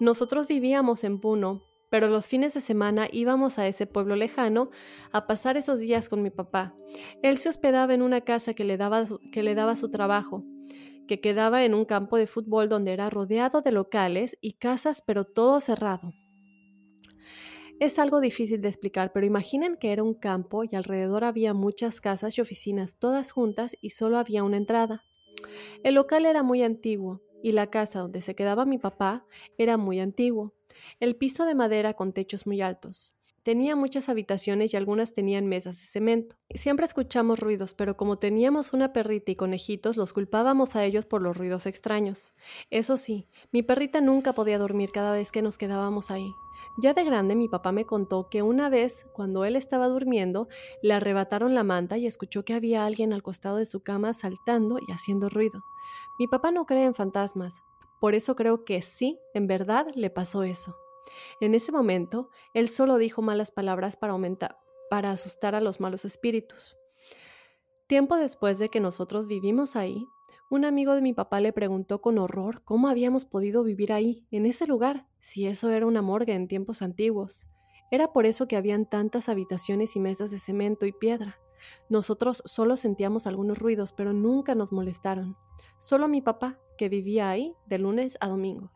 Nosotros 0.00 0.48
vivíamos 0.48 1.04
en 1.04 1.20
Puno, 1.20 1.62
pero 1.90 2.08
los 2.08 2.26
fines 2.26 2.54
de 2.54 2.60
semana 2.60 3.08
íbamos 3.10 3.58
a 3.58 3.66
ese 3.66 3.86
pueblo 3.86 4.16
lejano 4.16 4.70
a 5.12 5.26
pasar 5.26 5.56
esos 5.56 5.80
días 5.80 6.08
con 6.08 6.22
mi 6.22 6.30
papá. 6.30 6.74
Él 7.22 7.38
se 7.38 7.48
hospedaba 7.48 7.94
en 7.94 8.02
una 8.02 8.20
casa 8.22 8.54
que 8.54 8.64
le 8.64 8.76
daba, 8.76 9.04
que 9.32 9.42
le 9.42 9.54
daba 9.54 9.76
su 9.76 9.90
trabajo, 9.90 10.44
que 11.06 11.20
quedaba 11.20 11.64
en 11.64 11.74
un 11.74 11.84
campo 11.84 12.16
de 12.16 12.26
fútbol 12.26 12.68
donde 12.68 12.92
era 12.92 13.10
rodeado 13.10 13.62
de 13.62 13.72
locales 13.72 14.36
y 14.40 14.54
casas, 14.54 15.02
pero 15.04 15.24
todo 15.24 15.60
cerrado. 15.60 16.14
Es 17.80 18.00
algo 18.00 18.20
difícil 18.20 18.60
de 18.60 18.68
explicar, 18.68 19.12
pero 19.12 19.24
imaginen 19.24 19.76
que 19.76 19.92
era 19.92 20.02
un 20.02 20.14
campo 20.14 20.64
y 20.64 20.74
alrededor 20.74 21.22
había 21.22 21.54
muchas 21.54 22.00
casas 22.00 22.36
y 22.36 22.40
oficinas 22.40 22.98
todas 22.98 23.30
juntas 23.30 23.76
y 23.80 23.90
solo 23.90 24.18
había 24.18 24.42
una 24.42 24.56
entrada. 24.56 25.04
El 25.84 25.94
local 25.94 26.26
era 26.26 26.42
muy 26.42 26.64
antiguo 26.64 27.22
y 27.40 27.52
la 27.52 27.68
casa 27.68 28.00
donde 28.00 28.20
se 28.20 28.34
quedaba 28.34 28.64
mi 28.64 28.78
papá 28.78 29.24
era 29.58 29.76
muy 29.76 30.00
antiguo. 30.00 30.54
El 31.00 31.16
piso 31.16 31.44
de 31.46 31.54
madera 31.54 31.94
con 31.94 32.12
techos 32.12 32.46
muy 32.46 32.60
altos. 32.60 33.14
Tenía 33.42 33.76
muchas 33.76 34.10
habitaciones 34.10 34.74
y 34.74 34.76
algunas 34.76 35.14
tenían 35.14 35.46
mesas 35.46 35.80
de 35.80 35.86
cemento. 35.86 36.36
Siempre 36.54 36.84
escuchamos 36.84 37.38
ruidos, 37.38 37.72
pero 37.72 37.96
como 37.96 38.18
teníamos 38.18 38.74
una 38.74 38.92
perrita 38.92 39.30
y 39.30 39.36
conejitos, 39.36 39.96
los 39.96 40.12
culpábamos 40.12 40.76
a 40.76 40.84
ellos 40.84 41.06
por 41.06 41.22
los 41.22 41.36
ruidos 41.36 41.64
extraños. 41.64 42.34
Eso 42.70 42.98
sí, 42.98 43.26
mi 43.50 43.62
perrita 43.62 44.02
nunca 44.02 44.34
podía 44.34 44.58
dormir 44.58 44.90
cada 44.92 45.12
vez 45.12 45.32
que 45.32 45.40
nos 45.40 45.56
quedábamos 45.56 46.10
ahí. 46.10 46.30
Ya 46.76 46.92
de 46.92 47.04
grande 47.04 47.36
mi 47.36 47.48
papá 47.48 47.72
me 47.72 47.86
contó 47.86 48.28
que 48.28 48.42
una 48.42 48.68
vez, 48.68 49.06
cuando 49.12 49.44
él 49.44 49.56
estaba 49.56 49.88
durmiendo, 49.88 50.48
le 50.82 50.94
arrebataron 50.94 51.54
la 51.54 51.64
manta 51.64 51.96
y 51.96 52.06
escuchó 52.06 52.44
que 52.44 52.54
había 52.54 52.84
alguien 52.84 53.12
al 53.12 53.22
costado 53.22 53.56
de 53.56 53.66
su 53.66 53.80
cama 53.80 54.12
saltando 54.12 54.78
y 54.78 54.92
haciendo 54.92 55.28
ruido. 55.28 55.62
Mi 56.18 56.26
papá 56.26 56.50
no 56.50 56.66
cree 56.66 56.84
en 56.84 56.94
fantasmas, 56.94 57.62
por 58.00 58.14
eso 58.14 58.36
creo 58.36 58.64
que 58.64 58.82
sí, 58.82 59.18
en 59.34 59.46
verdad 59.46 59.86
le 59.94 60.10
pasó 60.10 60.42
eso. 60.42 60.76
En 61.40 61.54
ese 61.54 61.72
momento, 61.72 62.30
él 62.54 62.68
solo 62.68 62.96
dijo 62.96 63.22
malas 63.22 63.50
palabras 63.50 63.96
para 63.96 64.12
aumentar, 64.12 64.58
para 64.90 65.10
asustar 65.10 65.54
a 65.54 65.60
los 65.60 65.80
malos 65.80 66.04
espíritus. 66.04 66.76
Tiempo 67.86 68.16
después 68.16 68.58
de 68.58 68.68
que 68.68 68.80
nosotros 68.80 69.26
vivimos 69.26 69.76
ahí, 69.76 70.06
un 70.50 70.64
amigo 70.64 70.94
de 70.94 71.02
mi 71.02 71.12
papá 71.12 71.40
le 71.40 71.52
preguntó 71.52 72.00
con 72.00 72.18
horror 72.18 72.62
cómo 72.64 72.88
habíamos 72.88 73.24
podido 73.24 73.62
vivir 73.64 73.92
ahí, 73.92 74.26
en 74.30 74.46
ese 74.46 74.66
lugar, 74.66 75.06
si 75.20 75.46
eso 75.46 75.70
era 75.70 75.86
una 75.86 76.02
morgue 76.02 76.32
en 76.32 76.48
tiempos 76.48 76.82
antiguos. 76.82 77.46
Era 77.90 78.12
por 78.12 78.26
eso 78.26 78.48
que 78.48 78.56
habían 78.56 78.86
tantas 78.86 79.28
habitaciones 79.28 79.96
y 79.96 80.00
mesas 80.00 80.30
de 80.30 80.38
cemento 80.38 80.86
y 80.86 80.92
piedra. 80.92 81.38
Nosotros 81.88 82.42
solo 82.44 82.76
sentíamos 82.76 83.26
algunos 83.26 83.58
ruidos, 83.58 83.92
pero 83.92 84.12
nunca 84.12 84.54
nos 84.54 84.72
molestaron. 84.72 85.36
Solo 85.78 86.08
mi 86.08 86.20
papá, 86.20 86.58
que 86.76 86.88
vivía 86.88 87.28
ahí 87.28 87.54
de 87.66 87.78
lunes 87.78 88.16
a 88.20 88.28
domingo. 88.28 88.70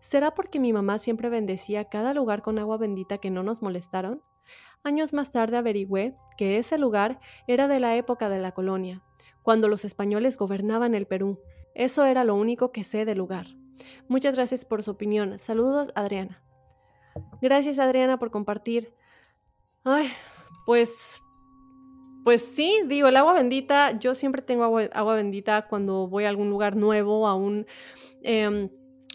¿Será 0.00 0.34
porque 0.34 0.60
mi 0.60 0.72
mamá 0.72 0.98
siempre 0.98 1.30
bendecía 1.30 1.86
cada 1.86 2.12
lugar 2.12 2.42
con 2.42 2.58
agua 2.58 2.76
bendita 2.76 3.18
que 3.18 3.30
no 3.30 3.42
nos 3.42 3.62
molestaron? 3.62 4.22
Años 4.82 5.14
más 5.14 5.30
tarde 5.30 5.56
averigüé 5.56 6.14
que 6.36 6.58
ese 6.58 6.76
lugar 6.76 7.20
era 7.46 7.68
de 7.68 7.80
la 7.80 7.96
época 7.96 8.28
de 8.28 8.38
la 8.38 8.52
colonia, 8.52 9.02
cuando 9.42 9.66
los 9.66 9.84
españoles 9.84 10.36
gobernaban 10.36 10.94
el 10.94 11.06
Perú. 11.06 11.40
Eso 11.74 12.04
era 12.04 12.24
lo 12.24 12.34
único 12.34 12.70
que 12.70 12.84
sé 12.84 13.06
del 13.06 13.18
lugar. 13.18 13.46
Muchas 14.08 14.36
gracias 14.36 14.64
por 14.64 14.82
su 14.82 14.90
opinión. 14.90 15.38
Saludos, 15.38 15.90
Adriana. 15.94 16.42
Gracias, 17.40 17.78
Adriana, 17.78 18.18
por 18.18 18.30
compartir. 18.30 18.94
Ay, 19.84 20.08
pues 20.66 21.22
pues 22.24 22.42
sí, 22.42 22.80
digo, 22.86 23.08
el 23.08 23.16
agua 23.16 23.34
bendita, 23.34 23.98
yo 23.98 24.14
siempre 24.14 24.42
tengo 24.42 24.64
agua, 24.64 25.14
bendita 25.14 25.66
cuando 25.68 26.08
voy 26.08 26.24
a 26.24 26.30
algún 26.30 26.48
lugar 26.48 26.74
nuevo, 26.74 27.28
a 27.28 27.34
un... 27.34 27.66
Em, 28.22 28.70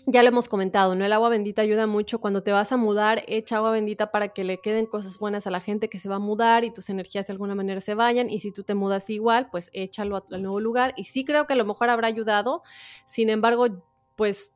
ya 0.05 0.23
lo 0.23 0.29
hemos 0.29 0.47
comentado, 0.47 0.95
¿no? 0.95 1.05
El 1.05 1.13
agua 1.13 1.29
bendita 1.29 1.61
ayuda 1.61 1.85
mucho. 1.85 2.19
Cuando 2.19 2.41
te 2.41 2.51
vas 2.51 2.71
a 2.71 2.77
mudar, 2.77 3.23
echa 3.27 3.57
agua 3.57 3.71
bendita 3.71 4.11
para 4.11 4.29
que 4.29 4.43
le 4.43 4.59
queden 4.59 4.85
cosas 4.85 5.19
buenas 5.19 5.45
a 5.45 5.51
la 5.51 5.59
gente 5.59 5.89
que 5.89 5.99
se 5.99 6.09
va 6.09 6.15
a 6.15 6.19
mudar 6.19 6.63
y 6.63 6.71
tus 6.71 6.89
energías 6.89 7.27
de 7.27 7.33
alguna 7.33 7.53
manera 7.53 7.81
se 7.81 7.93
vayan. 7.93 8.29
Y 8.29 8.39
si 8.39 8.51
tú 8.51 8.63
te 8.63 8.73
mudas 8.73 9.09
igual, 9.09 9.49
pues 9.51 9.69
échalo 9.73 10.25
al 10.31 10.41
nuevo 10.41 10.59
lugar. 10.59 10.93
Y 10.95 11.03
sí 11.03 11.25
creo 11.25 11.45
que 11.45 11.53
a 11.53 11.55
lo 11.55 11.65
mejor 11.65 11.89
habrá 11.89 12.07
ayudado. 12.07 12.63
Sin 13.05 13.29
embargo, 13.29 13.67
pues 14.15 14.51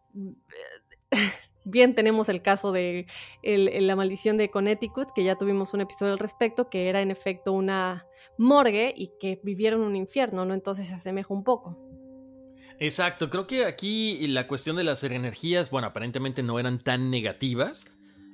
Bien 1.66 1.96
tenemos 1.96 2.28
el 2.28 2.42
caso 2.42 2.72
de 2.72 3.06
la 3.42 3.96
maldición 3.96 4.38
de 4.38 4.50
Connecticut, 4.50 5.10
que 5.16 5.24
ya 5.24 5.38
tuvimos 5.38 5.74
un 5.74 5.82
episodio 5.82 6.14
al 6.14 6.20
respecto, 6.20 6.70
que 6.70 6.90
era 6.90 7.02
en 7.02 7.10
efecto 7.10 7.54
una 7.54 8.06
morgue 8.38 8.94
y 8.96 9.12
que 9.20 9.40
vivieron 9.44 9.82
un 9.82 9.96
infierno, 9.96 10.46
¿no? 10.46 10.54
Entonces 10.54 10.88
se 10.88 10.96
asemeja 10.96 11.34
un 11.34 11.44
poco. 11.44 11.78
Exacto, 12.80 13.30
creo 13.30 13.48
que 13.48 13.66
aquí 13.66 14.28
la 14.28 14.48
cuestión 14.48 14.76
de 14.76 14.84
las 14.84 15.04
energías, 15.04 15.70
bueno, 15.70 15.88
aparentemente 15.88 16.44
no 16.44 16.60
eran 16.60 16.80
tan 16.80 17.10
negativas. 17.10 17.86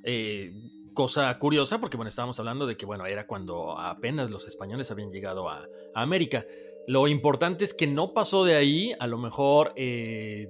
Eh, 0.02 0.52
cosa 0.92 1.38
curiosa, 1.38 1.78
porque 1.78 1.96
bueno, 1.96 2.08
estábamos 2.08 2.38
hablando 2.40 2.66
de 2.66 2.76
que, 2.76 2.84
bueno, 2.84 3.06
era 3.06 3.26
cuando 3.26 3.78
apenas 3.78 4.28
los 4.30 4.48
españoles 4.48 4.90
habían 4.90 5.12
llegado 5.12 5.48
a, 5.48 5.68
América. 5.94 6.44
Lo 6.88 7.06
importante 7.06 7.64
es 7.64 7.74
que 7.74 7.86
no 7.86 8.12
pasó 8.12 8.44
de 8.44 8.56
ahí, 8.56 8.92
a 8.98 9.06
lo 9.06 9.18
mejor... 9.18 9.72
Eh, 9.76 10.48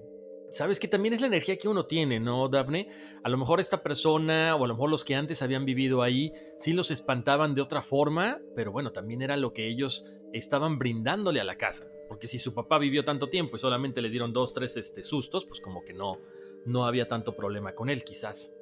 sabes 0.52 0.80
que 0.80 0.88
también 0.88 1.14
es 1.14 1.20
la 1.20 1.26
energía 1.26 1.56
que 1.56 1.68
uno 1.68 1.86
tiene, 1.86 2.20
¿no, 2.20 2.48
Daphne? 2.48 2.88
A 3.22 3.28
lo 3.28 3.36
mejor 3.36 3.60
esta 3.60 3.82
persona 3.82 4.56
o 4.56 4.64
a 4.64 4.68
lo 4.68 4.74
mejor 4.74 4.90
los 4.90 5.04
que 5.04 5.14
antes 5.14 5.42
habían 5.42 5.64
vivido 5.64 6.02
ahí 6.02 6.32
sí 6.58 6.72
los 6.72 6.90
espantaban 6.90 7.54
de 7.54 7.62
otra 7.62 7.82
forma, 7.82 8.40
pero 8.54 8.72
bueno, 8.72 8.92
también 8.92 9.22
era 9.22 9.36
lo 9.36 9.52
que 9.52 9.66
ellos 9.66 10.06
estaban 10.32 10.78
brindándole 10.78 11.40
a 11.40 11.44
la 11.44 11.56
casa. 11.56 11.86
Porque 12.08 12.26
si 12.26 12.38
su 12.38 12.54
papá 12.54 12.78
vivió 12.78 13.04
tanto 13.04 13.28
tiempo 13.28 13.56
y 13.56 13.60
solamente 13.60 14.02
le 14.02 14.10
dieron 14.10 14.32
dos, 14.32 14.52
tres 14.52 14.76
este, 14.76 15.04
sustos, 15.04 15.44
pues 15.44 15.60
como 15.60 15.84
que 15.84 15.92
no, 15.92 16.18
no 16.64 16.86
había 16.86 17.08
tanto 17.08 17.36
problema 17.36 17.74
con 17.74 17.88
él, 17.88 18.02
quizás. 18.04 18.52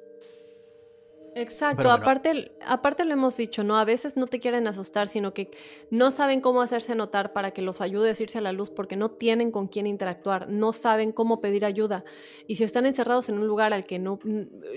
Exacto, 1.35 1.91
aparte, 1.91 2.51
aparte 2.65 3.05
lo 3.05 3.13
hemos 3.13 3.37
dicho, 3.37 3.63
¿no? 3.63 3.77
A 3.77 3.85
veces 3.85 4.17
no 4.17 4.25
te 4.25 4.39
quieren 4.39 4.67
asustar, 4.67 5.07
sino 5.07 5.33
que 5.33 5.51
no 5.91 6.09
saben 6.09 6.41
cómo 6.41 6.61
hacerse 6.61 6.95
notar 6.95 7.33
para 7.33 7.51
que 7.51 7.61
los 7.61 7.81
ayudes 7.81 8.19
a 8.19 8.23
irse 8.23 8.37
a 8.39 8.41
la 8.41 8.51
luz 8.51 8.71
porque 8.71 8.97
no 8.97 9.11
tienen 9.11 9.51
con 9.51 9.67
quién 9.67 9.85
interactuar, 9.85 10.49
no 10.49 10.73
saben 10.73 11.11
cómo 11.11 11.39
pedir 11.39 11.65
ayuda. 11.65 12.03
Y 12.47 12.55
si 12.55 12.63
están 12.63 12.87
encerrados 12.87 13.29
en 13.29 13.37
un 13.37 13.47
lugar 13.47 13.73
al 13.73 13.85
que 13.85 13.99
no, 13.99 14.19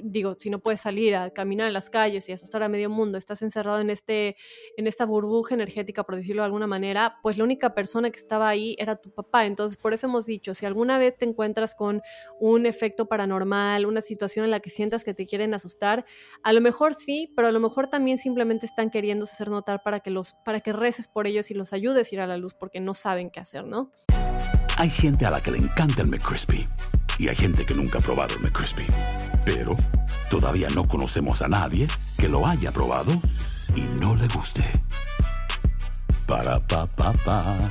digo, 0.04 0.36
si 0.38 0.50
no 0.50 0.60
puedes 0.60 0.80
salir 0.80 1.16
a 1.16 1.30
caminar 1.30 1.68
en 1.68 1.72
las 1.72 1.88
calles 1.88 2.28
y 2.28 2.32
asustar 2.32 2.62
a 2.62 2.68
medio 2.68 2.90
mundo, 2.90 3.16
estás 3.16 3.40
encerrado 3.40 3.80
en, 3.80 3.88
este, 3.88 4.36
en 4.76 4.86
esta 4.86 5.06
burbuja 5.06 5.54
energética, 5.54 6.04
por 6.04 6.16
decirlo 6.16 6.42
de 6.42 6.46
alguna 6.46 6.66
manera, 6.66 7.18
pues 7.22 7.38
la 7.38 7.44
única 7.44 7.74
persona 7.74 8.10
que 8.10 8.18
estaba 8.18 8.48
ahí 8.48 8.76
era 8.78 8.96
tu 8.96 9.10
papá. 9.10 9.46
Entonces, 9.46 9.78
por 9.78 9.94
eso 9.94 10.06
hemos 10.06 10.26
dicho, 10.26 10.54
si 10.54 10.66
alguna 10.66 10.98
vez 10.98 11.16
te 11.16 11.24
encuentras 11.24 11.74
con 11.74 12.02
un 12.38 12.66
efecto 12.66 13.06
paranormal, 13.06 13.86
una 13.86 14.02
situación 14.02 14.44
en 14.44 14.50
la 14.50 14.60
que 14.60 14.70
sientas 14.70 15.02
que 15.02 15.14
te 15.14 15.26
quieren 15.26 15.54
asustar, 15.54 16.04
a 16.44 16.52
lo 16.52 16.60
mejor 16.60 16.94
sí, 16.94 17.32
pero 17.36 17.48
a 17.48 17.52
lo 17.52 17.60
mejor 17.60 17.88
también 17.88 18.18
simplemente 18.18 18.66
están 18.66 18.90
queriendo 18.90 19.24
hacer 19.24 19.48
notar 19.48 19.82
para 19.82 20.00
que 20.00 20.10
los 20.10 20.34
para 20.44 20.60
que 20.60 20.72
reces 20.72 21.08
por 21.08 21.26
ellos 21.26 21.50
y 21.50 21.54
los 21.54 21.72
ayudes 21.72 22.10
a 22.10 22.14
ir 22.14 22.20
a 22.20 22.26
la 22.26 22.36
luz 22.36 22.54
porque 22.54 22.80
no 22.80 22.94
saben 22.94 23.30
qué 23.30 23.40
hacer, 23.40 23.64
¿no? 23.64 23.92
Hay 24.76 24.90
gente 24.90 25.26
a 25.26 25.30
la 25.30 25.42
que 25.42 25.50
le 25.50 25.58
encanta 25.58 26.02
el 26.02 26.08
McCrispy 26.08 26.66
y 27.18 27.28
hay 27.28 27.36
gente 27.36 27.64
que 27.64 27.74
nunca 27.74 27.98
ha 27.98 28.02
probado 28.02 28.34
el 28.34 28.40
McCrispy. 28.40 28.86
Pero 29.44 29.76
todavía 30.30 30.68
no 30.74 30.88
conocemos 30.88 31.42
a 31.42 31.48
nadie 31.48 31.86
que 32.18 32.28
lo 32.28 32.46
haya 32.46 32.72
probado 32.72 33.12
y 33.76 33.82
no 34.00 34.16
le 34.16 34.26
guste. 34.28 34.64
Para 36.26 36.58
pa 36.66 36.86
pa 36.86 37.12
pa. 37.24 37.70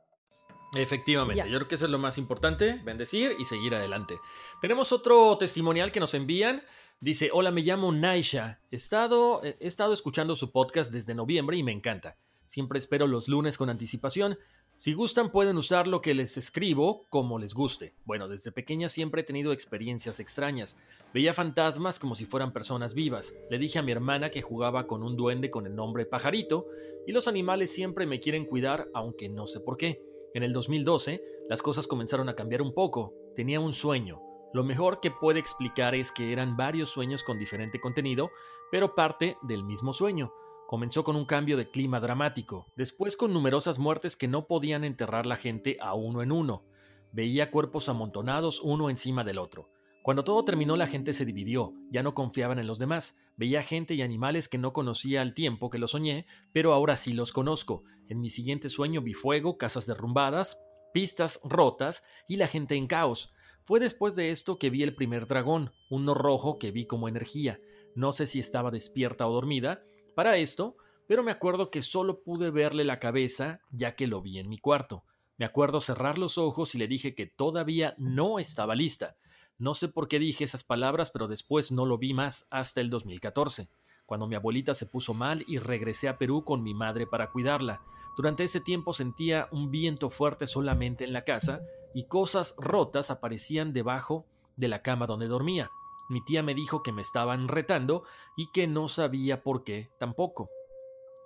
Efectivamente, 0.73 1.49
yo 1.49 1.57
creo 1.57 1.67
que 1.67 1.75
eso 1.75 1.85
es 1.85 1.91
lo 1.91 1.99
más 1.99 2.17
importante, 2.17 2.79
bendecir 2.83 3.35
y 3.37 3.45
seguir 3.45 3.75
adelante. 3.75 4.19
Tenemos 4.61 4.91
otro 4.91 5.37
testimonial 5.37 5.91
que 5.91 5.99
nos 5.99 6.13
envían. 6.13 6.63
Dice, 7.01 7.29
hola, 7.33 7.51
me 7.51 7.61
llamo 7.61 7.91
Naisha. 7.91 8.59
He 8.71 8.77
estado, 8.77 9.43
he 9.43 9.57
estado 9.59 9.91
escuchando 9.91 10.35
su 10.35 10.51
podcast 10.51 10.91
desde 10.91 11.15
noviembre 11.15 11.57
y 11.57 11.63
me 11.63 11.71
encanta. 11.71 12.17
Siempre 12.45 12.79
espero 12.79 13.07
los 13.07 13.27
lunes 13.27 13.57
con 13.57 13.69
anticipación. 13.69 14.37
Si 14.75 14.93
gustan 14.93 15.31
pueden 15.31 15.57
usar 15.57 15.87
lo 15.87 16.01
que 16.01 16.13
les 16.13 16.37
escribo 16.37 17.05
como 17.09 17.37
les 17.37 17.53
guste. 17.53 17.93
Bueno, 18.05 18.27
desde 18.27 18.51
pequeña 18.51 18.87
siempre 18.89 19.21
he 19.21 19.25
tenido 19.25 19.51
experiencias 19.51 20.19
extrañas. 20.19 20.77
Veía 21.13 21.33
fantasmas 21.33 21.99
como 21.99 22.15
si 22.15 22.25
fueran 22.25 22.53
personas 22.53 22.93
vivas. 22.93 23.33
Le 23.49 23.59
dije 23.59 23.79
a 23.79 23.83
mi 23.83 23.91
hermana 23.91 24.31
que 24.31 24.41
jugaba 24.41 24.87
con 24.87 25.03
un 25.03 25.17
duende 25.17 25.51
con 25.51 25.67
el 25.67 25.75
nombre 25.75 26.05
Pajarito 26.05 26.67
y 27.05 27.11
los 27.11 27.27
animales 27.27 27.73
siempre 27.73 28.05
me 28.05 28.19
quieren 28.19 28.45
cuidar 28.45 28.87
aunque 28.93 29.29
no 29.29 29.47
sé 29.47 29.59
por 29.59 29.77
qué. 29.77 30.10
En 30.33 30.43
el 30.43 30.53
2012, 30.53 31.21
las 31.49 31.61
cosas 31.61 31.87
comenzaron 31.87 32.29
a 32.29 32.35
cambiar 32.35 32.61
un 32.61 32.73
poco. 32.73 33.13
Tenía 33.35 33.59
un 33.59 33.73
sueño. 33.73 34.21
Lo 34.53 34.63
mejor 34.63 34.99
que 34.99 35.11
puede 35.11 35.39
explicar 35.39 35.95
es 35.95 36.11
que 36.11 36.31
eran 36.31 36.55
varios 36.55 36.89
sueños 36.89 37.23
con 37.23 37.37
diferente 37.37 37.79
contenido, 37.79 38.31
pero 38.71 38.95
parte 38.95 39.37
del 39.41 39.63
mismo 39.63 39.93
sueño. 39.93 40.33
Comenzó 40.67 41.03
con 41.03 41.17
un 41.17 41.25
cambio 41.25 41.57
de 41.57 41.69
clima 41.69 41.99
dramático, 41.99 42.67
después 42.77 43.17
con 43.17 43.33
numerosas 43.33 43.77
muertes 43.77 44.15
que 44.15 44.29
no 44.29 44.47
podían 44.47 44.85
enterrar 44.85 45.25
la 45.25 45.35
gente 45.35 45.77
a 45.81 45.93
uno 45.93 46.21
en 46.21 46.31
uno. 46.31 46.63
Veía 47.11 47.51
cuerpos 47.51 47.89
amontonados 47.89 48.61
uno 48.61 48.89
encima 48.89 49.25
del 49.25 49.37
otro. 49.37 49.69
Cuando 50.03 50.23
todo 50.23 50.43
terminó 50.43 50.75
la 50.77 50.87
gente 50.87 51.13
se 51.13 51.25
dividió, 51.25 51.73
ya 51.91 52.01
no 52.01 52.15
confiaban 52.15 52.57
en 52.57 52.65
los 52.65 52.79
demás, 52.79 53.19
veía 53.37 53.61
gente 53.61 53.93
y 53.93 54.01
animales 54.01 54.49
que 54.49 54.57
no 54.57 54.73
conocía 54.73 55.21
al 55.21 55.35
tiempo 55.35 55.69
que 55.69 55.77
lo 55.77 55.87
soñé, 55.87 56.25
pero 56.53 56.73
ahora 56.73 56.97
sí 56.97 57.13
los 57.13 57.31
conozco. 57.31 57.83
En 58.09 58.19
mi 58.19 58.29
siguiente 58.29 58.69
sueño 58.69 59.01
vi 59.01 59.13
fuego, 59.13 59.59
casas 59.59 59.85
derrumbadas, 59.85 60.59
pistas 60.91 61.39
rotas 61.43 62.03
y 62.27 62.37
la 62.37 62.47
gente 62.47 62.75
en 62.75 62.87
caos. 62.87 63.31
Fue 63.63 63.79
después 63.79 64.15
de 64.15 64.31
esto 64.31 64.57
que 64.57 64.71
vi 64.71 64.81
el 64.81 64.95
primer 64.95 65.27
dragón, 65.27 65.71
uno 65.91 66.15
rojo 66.15 66.57
que 66.57 66.71
vi 66.71 66.87
como 66.87 67.07
energía. 67.07 67.59
No 67.95 68.11
sé 68.11 68.25
si 68.25 68.39
estaba 68.39 68.71
despierta 68.71 69.27
o 69.27 69.33
dormida 69.33 69.83
para 70.15 70.37
esto, 70.37 70.77
pero 71.07 71.21
me 71.21 71.31
acuerdo 71.31 71.69
que 71.69 71.83
solo 71.83 72.23
pude 72.23 72.49
verle 72.49 72.85
la 72.85 72.99
cabeza 72.99 73.59
ya 73.69 73.95
que 73.95 74.07
lo 74.07 74.21
vi 74.23 74.39
en 74.39 74.49
mi 74.49 74.57
cuarto. 74.57 75.03
Me 75.37 75.45
acuerdo 75.45 75.79
cerrar 75.79 76.17
los 76.17 76.37
ojos 76.39 76.73
y 76.73 76.79
le 76.79 76.87
dije 76.87 77.13
que 77.13 77.27
todavía 77.27 77.93
no 77.97 78.39
estaba 78.39 78.75
lista. 78.75 79.15
No 79.61 79.75
sé 79.75 79.89
por 79.89 80.07
qué 80.07 80.17
dije 80.17 80.43
esas 80.43 80.63
palabras, 80.63 81.11
pero 81.11 81.27
después 81.27 81.71
no 81.71 81.85
lo 81.85 81.99
vi 81.99 82.15
más 82.15 82.47
hasta 82.49 82.81
el 82.81 82.89
2014, 82.89 83.69
cuando 84.07 84.25
mi 84.25 84.33
abuelita 84.33 84.73
se 84.73 84.87
puso 84.87 85.13
mal 85.13 85.45
y 85.47 85.59
regresé 85.59 86.09
a 86.09 86.17
Perú 86.17 86.43
con 86.43 86.63
mi 86.63 86.73
madre 86.73 87.05
para 87.05 87.29
cuidarla. 87.29 87.83
Durante 88.17 88.43
ese 88.43 88.59
tiempo 88.59 88.91
sentía 88.91 89.47
un 89.51 89.69
viento 89.69 90.09
fuerte 90.09 90.47
solamente 90.47 91.03
en 91.03 91.13
la 91.13 91.25
casa 91.25 91.61
y 91.93 92.05
cosas 92.05 92.55
rotas 92.57 93.11
aparecían 93.11 93.71
debajo 93.71 94.25
de 94.55 94.67
la 94.67 94.81
cama 94.81 95.05
donde 95.05 95.27
dormía. 95.27 95.69
Mi 96.09 96.25
tía 96.25 96.41
me 96.41 96.55
dijo 96.55 96.81
que 96.81 96.91
me 96.91 97.03
estaban 97.03 97.47
retando 97.47 98.01
y 98.35 98.51
que 98.51 98.65
no 98.65 98.87
sabía 98.87 99.43
por 99.43 99.63
qué 99.63 99.91
tampoco. 99.99 100.49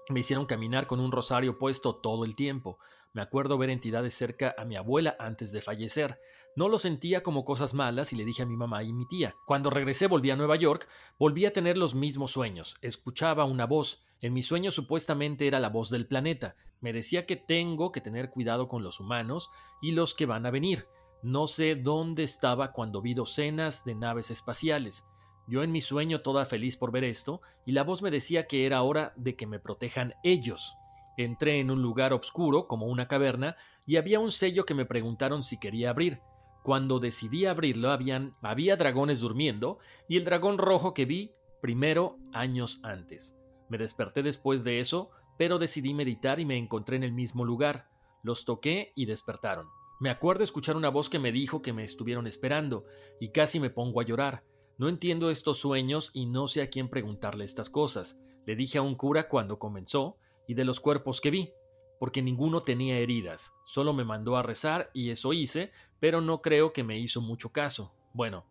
Me 0.09 0.19
hicieron 0.19 0.45
caminar 0.45 0.87
con 0.87 0.99
un 0.99 1.13
rosario 1.13 1.57
puesto 1.57 1.95
todo 1.95 2.25
el 2.25 2.35
tiempo. 2.35 2.79
Me 3.13 3.21
acuerdo 3.21 3.57
ver 3.57 3.69
entidades 3.69 4.13
cerca 4.13 4.53
a 4.57 4.65
mi 4.65 4.75
abuela 4.75 5.15
antes 5.19 5.53
de 5.53 5.61
fallecer. 5.61 6.19
No 6.57 6.69
lo 6.69 6.79
sentía 6.79 7.21
como 7.21 7.43
cosas 7.43 7.73
malas 7.73 8.13
y 8.13 8.15
le 8.15 8.23
dije 8.23 8.43
a 8.43 8.45
mi 8.45 8.55
mamá 8.55 8.81
y 8.83 8.93
mi 8.93 9.05
tía. 9.05 9.35
Cuando 9.45 9.69
regresé 9.69 10.07
volví 10.07 10.31
a 10.31 10.37
Nueva 10.37 10.55
York, 10.55 10.87
volví 11.19 11.45
a 11.45 11.51
tener 11.51 11.77
los 11.77 11.95
mismos 11.95 12.31
sueños. 12.31 12.77
Escuchaba 12.81 13.43
una 13.43 13.65
voz. 13.65 14.05
En 14.21 14.31
mi 14.31 14.41
sueño 14.41 14.71
supuestamente 14.71 15.47
era 15.47 15.59
la 15.59 15.67
voz 15.67 15.89
del 15.89 16.07
planeta. 16.07 16.55
Me 16.79 16.93
decía 16.93 17.25
que 17.25 17.35
tengo 17.35 17.91
que 17.91 17.99
tener 17.99 18.29
cuidado 18.29 18.69
con 18.69 18.83
los 18.83 19.01
humanos 19.01 19.51
y 19.81 19.91
los 19.91 20.13
que 20.13 20.25
van 20.25 20.45
a 20.45 20.51
venir. 20.51 20.87
No 21.23 21.47
sé 21.47 21.75
dónde 21.75 22.23
estaba 22.23 22.71
cuando 22.71 23.01
vi 23.01 23.13
docenas 23.13 23.83
de 23.83 23.95
naves 23.95 24.31
espaciales. 24.31 25.05
Yo 25.47 25.61
en 25.61 25.73
mi 25.73 25.81
sueño 25.81 26.21
toda 26.21 26.45
feliz 26.45 26.77
por 26.77 26.91
ver 26.91 27.03
esto, 27.03 27.41
y 27.65 27.73
la 27.73 27.83
voz 27.83 28.01
me 28.01 28.11
decía 28.11 28.47
que 28.47 28.65
era 28.65 28.81
hora 28.81 29.11
de 29.17 29.35
que 29.35 29.45
me 29.45 29.59
protejan 29.59 30.13
ellos. 30.23 30.77
Entré 31.17 31.59
en 31.59 31.69
un 31.69 31.81
lugar 31.81 32.13
oscuro, 32.13 32.67
como 32.67 32.85
una 32.85 33.07
caverna, 33.07 33.57
y 33.85 33.97
había 33.97 34.19
un 34.19 34.31
sello 34.31 34.65
que 34.65 34.73
me 34.73 34.85
preguntaron 34.85 35.43
si 35.43 35.59
quería 35.59 35.89
abrir. 35.89 36.21
Cuando 36.65 36.99
decidí 36.99 37.45
abrirlo 37.45 37.91
habían, 37.91 38.33
había 38.41 38.75
dragones 38.75 39.19
durmiendo 39.19 39.77
y 40.07 40.17
el 40.17 40.25
dragón 40.25 40.57
rojo 40.57 40.95
que 40.95 41.05
vi 41.05 41.35
primero 41.61 42.17
años 42.33 42.79
antes. 42.81 43.37
Me 43.69 43.77
desperté 43.77 44.23
después 44.23 44.63
de 44.63 44.79
eso, 44.79 45.11
pero 45.37 45.59
decidí 45.59 45.93
meditar 45.93 46.39
y 46.39 46.45
me 46.45 46.57
encontré 46.57 46.95
en 46.95 47.03
el 47.03 47.11
mismo 47.11 47.45
lugar. 47.45 47.87
Los 48.23 48.45
toqué 48.45 48.93
y 48.95 49.05
despertaron. 49.05 49.67
Me 49.99 50.09
acuerdo 50.09 50.43
escuchar 50.43 50.75
una 50.75 50.89
voz 50.89 51.07
que 51.07 51.19
me 51.19 51.31
dijo 51.31 51.61
que 51.61 51.71
me 51.71 51.83
estuvieron 51.83 52.25
esperando, 52.25 52.85
y 53.19 53.29
casi 53.29 53.59
me 53.59 53.69
pongo 53.69 54.01
a 54.01 54.03
llorar. 54.03 54.43
No 54.79 54.89
entiendo 54.89 55.29
estos 55.29 55.59
sueños 55.59 56.09
y 56.15 56.25
no 56.25 56.47
sé 56.47 56.63
a 56.63 56.71
quién 56.71 56.89
preguntarle 56.89 57.45
estas 57.45 57.69
cosas. 57.69 58.19
Le 58.47 58.55
dije 58.55 58.79
a 58.79 58.81
un 58.81 58.95
cura 58.95 59.29
cuando 59.29 59.59
comenzó, 59.59 60.17
y 60.47 60.55
de 60.55 60.65
los 60.65 60.79
cuerpos 60.79 61.21
que 61.21 61.29
vi, 61.29 61.51
porque 61.99 62.21
ninguno 62.21 62.61
tenía 62.63 62.97
heridas. 62.97 63.53
Solo 63.65 63.93
me 63.93 64.03
mandó 64.03 64.37
a 64.37 64.43
rezar 64.43 64.89
y 64.93 65.09
eso 65.09 65.33
hice, 65.33 65.71
pero 65.99 66.21
no 66.21 66.41
creo 66.41 66.73
que 66.73 66.83
me 66.83 66.97
hizo 66.97 67.21
mucho 67.21 67.51
caso. 67.51 67.93
Bueno, 68.13 68.45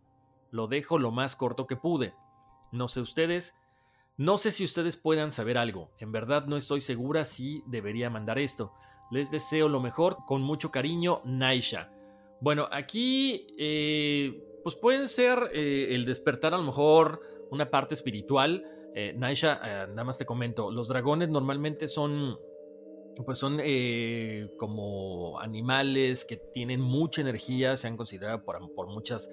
lo 0.51 0.67
dejo 0.67 0.99
lo 0.99 1.11
más 1.11 1.35
corto 1.35 1.67
que 1.67 1.75
pude. 1.75 2.13
No 2.71 2.87
sé 2.87 3.01
ustedes, 3.01 3.53
no 4.17 4.37
sé 4.37 4.51
si 4.51 4.63
ustedes 4.63 4.95
puedan 4.95 5.31
saber 5.31 5.57
algo. 5.57 5.91
En 5.99 6.11
verdad 6.11 6.45
no 6.45 6.55
estoy 6.55 6.79
segura 6.79 7.25
si 7.25 7.63
debería 7.67 8.09
mandar 8.09 8.39
esto. 8.39 8.73
Les 9.11 9.29
deseo 9.29 9.67
lo 9.67 9.81
mejor, 9.81 10.17
con 10.25 10.41
mucho 10.41 10.71
cariño, 10.71 11.21
Naisha. 11.25 11.91
Bueno, 12.39 12.67
aquí, 12.71 13.47
eh, 13.57 14.59
pues 14.63 14.75
pueden 14.75 15.07
ser 15.07 15.51
eh, 15.53 15.87
el 15.91 16.05
despertar 16.05 16.53
a 16.53 16.57
lo 16.57 16.63
mejor 16.63 17.21
una 17.51 17.69
parte 17.69 17.93
espiritual. 17.93 18.65
Eh, 18.95 19.13
Naisha, 19.17 19.87
nada 19.87 20.03
más 20.05 20.17
te 20.17 20.25
comento, 20.25 20.71
los 20.71 20.87
dragones 20.87 21.29
normalmente 21.29 21.87
son, 21.87 22.37
pues 23.23 23.37
son 23.37 23.61
como 24.57 25.39
animales 25.39 26.25
que 26.25 26.37
tienen 26.37 26.81
mucha 26.81 27.21
energía, 27.21 27.77
se 27.77 27.87
han 27.87 27.97
considerado 27.97 28.43
por, 28.43 28.73
por 28.73 28.87
muchas 28.87 29.29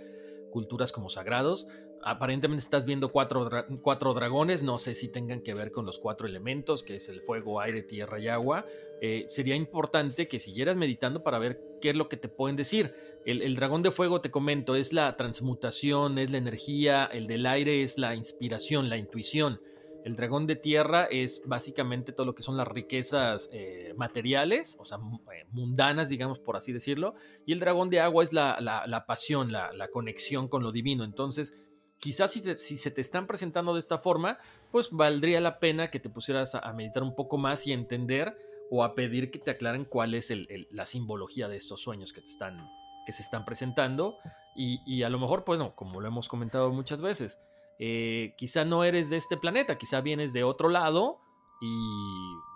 culturas 0.50 0.92
como 0.92 1.08
sagrados 1.10 1.66
aparentemente 2.02 2.62
estás 2.62 2.84
viendo 2.84 3.10
cuatro, 3.10 3.48
cuatro, 3.82 4.14
dragones, 4.14 4.62
no 4.62 4.78
sé 4.78 4.94
si 4.94 5.08
tengan 5.08 5.40
que 5.40 5.54
ver 5.54 5.70
con 5.70 5.86
los 5.86 5.98
cuatro 5.98 6.26
elementos, 6.26 6.82
que 6.82 6.96
es 6.96 7.08
el 7.08 7.20
fuego, 7.20 7.60
aire, 7.60 7.82
tierra 7.82 8.18
y 8.18 8.28
agua. 8.28 8.66
Eh, 9.00 9.24
sería 9.26 9.56
importante 9.56 10.28
que 10.28 10.38
siguieras 10.38 10.76
meditando 10.76 11.22
para 11.22 11.38
ver 11.38 11.60
qué 11.80 11.90
es 11.90 11.96
lo 11.96 12.08
que 12.08 12.16
te 12.16 12.28
pueden 12.28 12.56
decir. 12.56 12.94
El, 13.24 13.42
el, 13.42 13.56
dragón 13.56 13.82
de 13.82 13.90
fuego, 13.90 14.20
te 14.20 14.30
comento, 14.30 14.74
es 14.74 14.92
la 14.92 15.16
transmutación, 15.16 16.18
es 16.18 16.30
la 16.30 16.38
energía, 16.38 17.04
el 17.04 17.26
del 17.26 17.46
aire 17.46 17.82
es 17.82 17.98
la 17.98 18.14
inspiración, 18.14 18.88
la 18.88 18.96
intuición. 18.96 19.60
El 20.04 20.16
dragón 20.16 20.46
de 20.46 20.56
tierra 20.56 21.04
es 21.04 21.42
básicamente 21.46 22.12
todo 22.12 22.26
lo 22.26 22.34
que 22.34 22.42
son 22.42 22.56
las 22.56 22.68
riquezas 22.68 23.48
eh, 23.52 23.94
materiales, 23.96 24.76
o 24.80 24.84
sea, 24.84 24.98
eh, 25.32 25.46
mundanas, 25.50 26.08
digamos, 26.08 26.38
por 26.38 26.56
así 26.56 26.72
decirlo. 26.72 27.14
Y 27.46 27.52
el 27.52 27.60
dragón 27.60 27.90
de 27.90 28.00
agua 28.00 28.24
es 28.24 28.32
la, 28.32 29.04
pasión, 29.06 29.52
la, 29.52 29.72
la, 29.72 29.88
conexión 29.88 30.48
con 30.48 30.62
lo 30.62 30.72
divino. 30.72 31.04
Entonces, 31.04 31.58
quizás 32.02 32.32
si, 32.32 32.76
se 32.76 32.90
te 32.90 33.00
están 33.00 33.28
presentando 33.28 33.74
de 33.74 33.78
esta 33.78 33.96
forma, 33.96 34.38
pues 34.72 34.90
valdría 34.90 35.40
la 35.40 35.60
pena 35.60 35.88
que 35.88 36.00
te 36.00 36.10
pusieras 36.10 36.56
a, 36.56 36.72
meditar 36.72 37.04
un 37.04 37.14
poco 37.14 37.38
más 37.38 37.64
y 37.68 37.72
entender 37.72 38.36
o 38.72 38.82
a 38.82 38.94
pedir 38.94 39.30
que 39.30 39.38
te 39.38 39.52
aclaren 39.52 39.84
cuál 39.84 40.14
es 40.14 40.32
la 40.70 40.84
simbología 40.84 41.46
de 41.46 41.56
estos 41.56 41.80
sueños 41.80 42.12
que 42.12 42.20
te 42.20 42.26
están 42.28 42.68
que 43.04 43.12
se 43.12 43.22
están 43.22 43.44
presentando 43.44 44.18
y, 44.54 45.02
a 45.02 45.08
lo 45.08 45.18
mejor 45.18 45.44
pues 45.44 45.58
no, 45.58 45.74
como 45.74 46.00
lo 46.00 46.08
hemos 46.08 46.28
comentado 46.28 46.70
muchas 46.70 47.02
veces, 47.02 47.40
eh, 47.78 48.34
quizá 48.36 48.64
no 48.64 48.84
eres 48.84 49.10
de 49.10 49.16
este 49.16 49.36
planeta, 49.36 49.78
quizá 49.78 50.00
vienes 50.00 50.32
de 50.32 50.44
otro 50.44 50.68
lado 50.68 51.20
y 51.60 51.76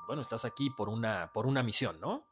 bueno, 0.06 0.22
estás 0.22 0.44
aquí 0.44 0.70
por 0.70 0.88
una, 0.88 1.30
por 1.32 1.46
una 1.46 1.62
misión, 1.62 2.00
¿no? 2.00 2.24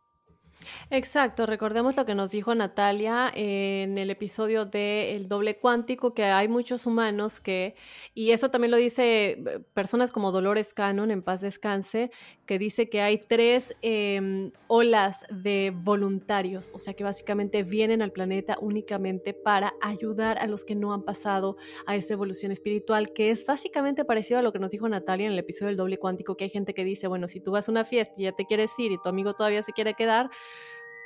Exacto, 0.90 1.46
recordemos 1.46 1.96
lo 1.96 2.06
que 2.06 2.14
nos 2.14 2.30
dijo 2.30 2.54
Natalia 2.54 3.30
en 3.34 3.98
el 3.98 4.10
episodio 4.10 4.64
de 4.64 5.16
El 5.16 5.28
doble 5.28 5.58
cuántico, 5.58 6.14
que 6.14 6.24
hay 6.24 6.48
muchos 6.48 6.86
humanos 6.86 7.40
que, 7.40 7.74
y 8.14 8.30
eso 8.30 8.50
también 8.50 8.70
lo 8.70 8.76
dice 8.76 9.32
eh, 9.32 9.60
personas 9.74 10.12
como 10.12 10.32
Dolores 10.32 10.72
Cannon, 10.72 11.10
en 11.10 11.22
paz 11.22 11.40
descanse, 11.40 12.10
que 12.46 12.58
dice 12.58 12.88
que 12.88 13.00
hay 13.00 13.18
tres 13.18 13.76
em, 13.82 14.52
olas 14.66 15.24
de 15.30 15.72
voluntarios, 15.74 16.72
o 16.74 16.78
sea 16.78 16.94
que 16.94 17.04
básicamente 17.04 17.62
vienen 17.62 18.02
al 18.02 18.12
planeta 18.12 18.58
únicamente 18.60 19.34
para 19.34 19.74
ayudar 19.80 20.38
a 20.38 20.46
los 20.46 20.64
que 20.64 20.74
no 20.74 20.92
han 20.92 21.02
pasado 21.02 21.56
a 21.86 21.96
esa 21.96 22.14
evolución 22.14 22.52
espiritual, 22.52 23.12
que 23.12 23.30
es 23.30 23.44
básicamente 23.46 24.04
parecido 24.04 24.38
a 24.38 24.42
lo 24.42 24.52
que 24.52 24.58
nos 24.58 24.70
dijo 24.70 24.88
Natalia 24.88 25.26
en 25.26 25.32
el 25.32 25.38
episodio 25.38 25.68
del 25.68 25.76
doble 25.76 25.98
cuántico, 25.98 26.36
que 26.36 26.44
hay 26.44 26.50
gente 26.50 26.74
que 26.74 26.84
dice, 26.84 27.06
bueno, 27.06 27.28
si 27.28 27.40
tú 27.40 27.52
vas 27.52 27.68
a 27.68 27.72
una 27.72 27.84
fiesta 27.84 28.14
y 28.18 28.24
ya 28.24 28.32
te 28.32 28.44
quieres 28.44 28.78
ir 28.78 28.92
y 28.92 28.98
tu 29.00 29.08
amigo 29.08 29.34
todavía 29.34 29.62
se 29.62 29.72
quiere 29.72 29.94
quedar, 29.94 30.30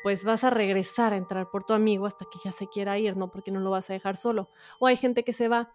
pues 0.02 0.24
vas 0.24 0.44
a 0.44 0.50
regresar 0.50 1.12
a 1.12 1.16
entrar 1.16 1.50
por 1.50 1.64
tu 1.64 1.72
amigo 1.72 2.06
hasta 2.06 2.24
que 2.30 2.38
ya 2.44 2.52
se 2.52 2.68
quiera 2.68 2.98
ir, 2.98 3.16
¿no? 3.16 3.30
Porque 3.30 3.50
no 3.50 3.60
lo 3.60 3.70
vas 3.70 3.90
a 3.90 3.92
dejar 3.92 4.16
solo. 4.16 4.50
O 4.78 4.86
hay 4.86 4.96
gente 4.96 5.24
que 5.24 5.32
se 5.32 5.48
va 5.48 5.74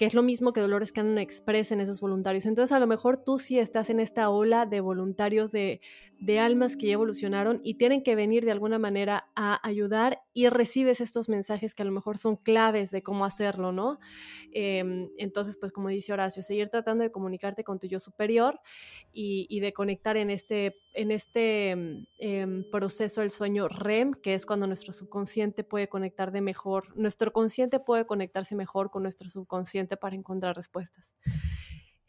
que 0.00 0.06
es 0.06 0.14
lo 0.14 0.22
mismo 0.22 0.54
que 0.54 0.62
Dolores 0.62 0.92
Cannon 0.92 1.18
expresa 1.18 1.74
en 1.74 1.82
esos 1.82 2.00
voluntarios. 2.00 2.46
Entonces, 2.46 2.72
a 2.72 2.78
lo 2.78 2.86
mejor 2.86 3.22
tú 3.22 3.38
sí 3.38 3.58
estás 3.58 3.90
en 3.90 4.00
esta 4.00 4.30
ola 4.30 4.64
de 4.64 4.80
voluntarios, 4.80 5.52
de, 5.52 5.82
de 6.20 6.38
almas 6.38 6.76
que 6.76 6.86
ya 6.86 6.92
evolucionaron 6.92 7.60
y 7.64 7.74
tienen 7.74 8.02
que 8.02 8.14
venir 8.14 8.44
de 8.44 8.50
alguna 8.50 8.78
manera 8.78 9.30
a 9.34 9.66
ayudar 9.66 10.22
y 10.34 10.48
recibes 10.48 11.00
estos 11.00 11.28
mensajes 11.30 11.74
que 11.74 11.82
a 11.82 11.86
lo 11.86 11.92
mejor 11.92 12.18
son 12.18 12.36
claves 12.36 12.90
de 12.90 13.02
cómo 13.02 13.24
hacerlo, 13.24 13.72
¿no? 13.72 13.98
Em, 14.52 15.08
entonces, 15.16 15.56
pues 15.58 15.72
como 15.72 15.88
dice 15.88 16.12
Horacio, 16.12 16.42
seguir 16.42 16.68
tratando 16.68 17.04
de 17.04 17.10
comunicarte 17.10 17.64
con 17.64 17.78
tu 17.78 17.86
yo 17.86 18.00
superior 18.00 18.60
y, 19.12 19.60
de 19.60 19.72
conectar 19.72 20.16
en 20.16 20.30
este, 20.30 20.76
en 20.94 21.10
este 21.10 21.70
em, 22.18 22.70
proceso 22.70 23.22
del 23.22 23.30
sueño 23.30 23.68
REM, 23.68 24.12
que 24.12 24.34
es 24.34 24.46
cuando 24.46 24.66
nuestro 24.66 24.92
subconsciente 24.92 25.64
puede 25.64 25.88
conectar 25.88 26.32
de 26.32 26.40
mejor, 26.40 26.96
nuestro 26.96 27.32
consciente 27.32 27.80
puede 27.80 28.06
conectarse 28.06 28.54
mejor 28.56 28.90
con 28.90 29.02
nuestro 29.02 29.28
subconsciente 29.28 29.89
para 29.96 30.16
encontrar 30.16 30.56
respuestas. 30.56 31.16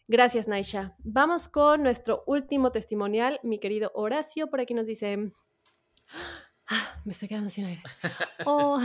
Gracias, 0.07 0.47
Naisha. 0.47 0.95
Vamos 0.99 1.47
con 1.47 1.83
nuestro 1.83 2.23
último 2.27 2.71
testimonial. 2.71 3.39
Mi 3.43 3.59
querido 3.59 3.91
Horacio, 3.93 4.49
por 4.49 4.59
aquí 4.59 4.73
nos 4.73 4.87
dice... 4.87 5.31
Ah, 6.67 7.01
me 7.05 7.13
estoy 7.13 7.27
quedando 7.27 7.49
sin 7.49 7.65
aire. 7.65 7.81
Oh, 8.45 8.79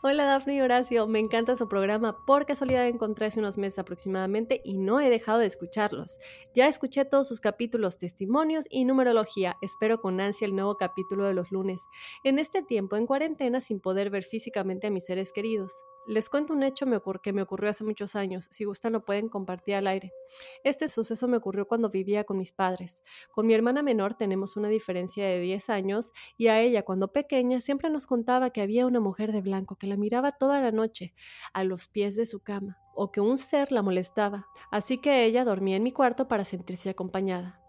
Hola 0.00 0.24
Dafne 0.24 0.54
y 0.54 0.60
Horacio, 0.60 1.08
me 1.08 1.18
encanta 1.18 1.56
su 1.56 1.68
programa. 1.68 2.24
Por 2.24 2.46
casualidad 2.46 2.86
encontré 2.86 3.26
hace 3.26 3.40
unos 3.40 3.58
meses 3.58 3.80
aproximadamente 3.80 4.60
y 4.64 4.78
no 4.78 5.00
he 5.00 5.10
dejado 5.10 5.40
de 5.40 5.46
escucharlos. 5.46 6.20
Ya 6.54 6.68
escuché 6.68 7.04
todos 7.04 7.26
sus 7.26 7.40
capítulos, 7.40 7.98
testimonios 7.98 8.66
y 8.70 8.84
numerología. 8.84 9.56
Espero 9.60 10.00
con 10.00 10.20
ansia 10.20 10.46
el 10.46 10.54
nuevo 10.54 10.76
capítulo 10.76 11.24
de 11.24 11.34
los 11.34 11.50
lunes. 11.50 11.82
En 12.22 12.38
este 12.38 12.62
tiempo 12.62 12.96
en 12.96 13.06
cuarentena 13.06 13.60
sin 13.60 13.80
poder 13.80 14.10
ver 14.10 14.22
físicamente 14.22 14.86
a 14.86 14.90
mis 14.90 15.04
seres 15.04 15.32
queridos. 15.32 15.72
Les 16.08 16.30
cuento 16.30 16.54
un 16.54 16.62
hecho 16.62 16.86
que 17.22 17.34
me 17.34 17.42
ocurrió 17.42 17.68
hace 17.68 17.84
muchos 17.84 18.16
años. 18.16 18.48
Si 18.50 18.64
gustan 18.64 18.94
lo 18.94 19.04
pueden 19.04 19.28
compartir 19.28 19.74
al 19.74 19.86
aire. 19.86 20.14
Este 20.64 20.88
suceso 20.88 21.28
me 21.28 21.36
ocurrió 21.36 21.68
cuando 21.68 21.90
vivía 21.90 22.24
con 22.24 22.38
mis 22.38 22.50
padres. 22.50 23.02
Con 23.30 23.46
mi 23.46 23.52
hermana 23.52 23.82
menor 23.82 24.14
tenemos 24.14 24.56
una 24.56 24.68
diferencia 24.68 25.26
de 25.26 25.38
10 25.38 25.68
años 25.68 26.12
y 26.38 26.46
a 26.46 26.62
ella 26.62 26.82
cuando 26.82 27.12
pequeña 27.12 27.60
siempre 27.60 27.90
nos 27.90 28.06
contaba 28.06 28.48
que 28.48 28.62
había 28.62 28.86
una 28.86 29.00
mujer 29.00 29.32
de 29.32 29.42
blanco 29.42 29.76
que 29.76 29.86
la 29.86 29.98
miraba 29.98 30.32
toda 30.32 30.62
la 30.62 30.72
noche 30.72 31.12
a 31.52 31.62
los 31.62 31.88
pies 31.88 32.16
de 32.16 32.24
su 32.24 32.40
cama 32.40 32.78
o 32.94 33.12
que 33.12 33.20
un 33.20 33.36
ser 33.36 33.70
la 33.70 33.82
molestaba. 33.82 34.46
Así 34.70 34.96
que 35.02 35.26
ella 35.26 35.44
dormía 35.44 35.76
en 35.76 35.82
mi 35.82 35.92
cuarto 35.92 36.26
para 36.26 36.44
sentirse 36.44 36.88
acompañada. 36.88 37.60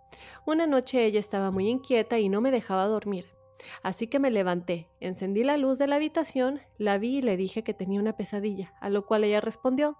Una 0.45 0.65
noche 0.65 1.03
ella 1.03 1.19
estaba 1.19 1.51
muy 1.51 1.67
inquieta 1.67 2.19
y 2.19 2.29
no 2.29 2.39
me 2.39 2.51
dejaba 2.51 2.87
dormir. 2.87 3.38
Así 3.83 4.07
que 4.07 4.19
me 4.19 4.31
levanté, 4.31 4.89
encendí 4.99 5.43
la 5.43 5.57
luz 5.57 5.79
de 5.79 5.87
la 5.87 5.97
habitación, 5.97 6.61
la 6.77 6.97
vi 6.97 7.17
y 7.17 7.21
le 7.21 7.37
dije 7.37 7.63
que 7.63 7.73
tenía 7.73 7.99
una 7.99 8.15
pesadilla, 8.15 8.73
a 8.81 8.89
lo 8.89 9.05
cual 9.05 9.23
ella 9.23 9.41
respondió, 9.41 9.97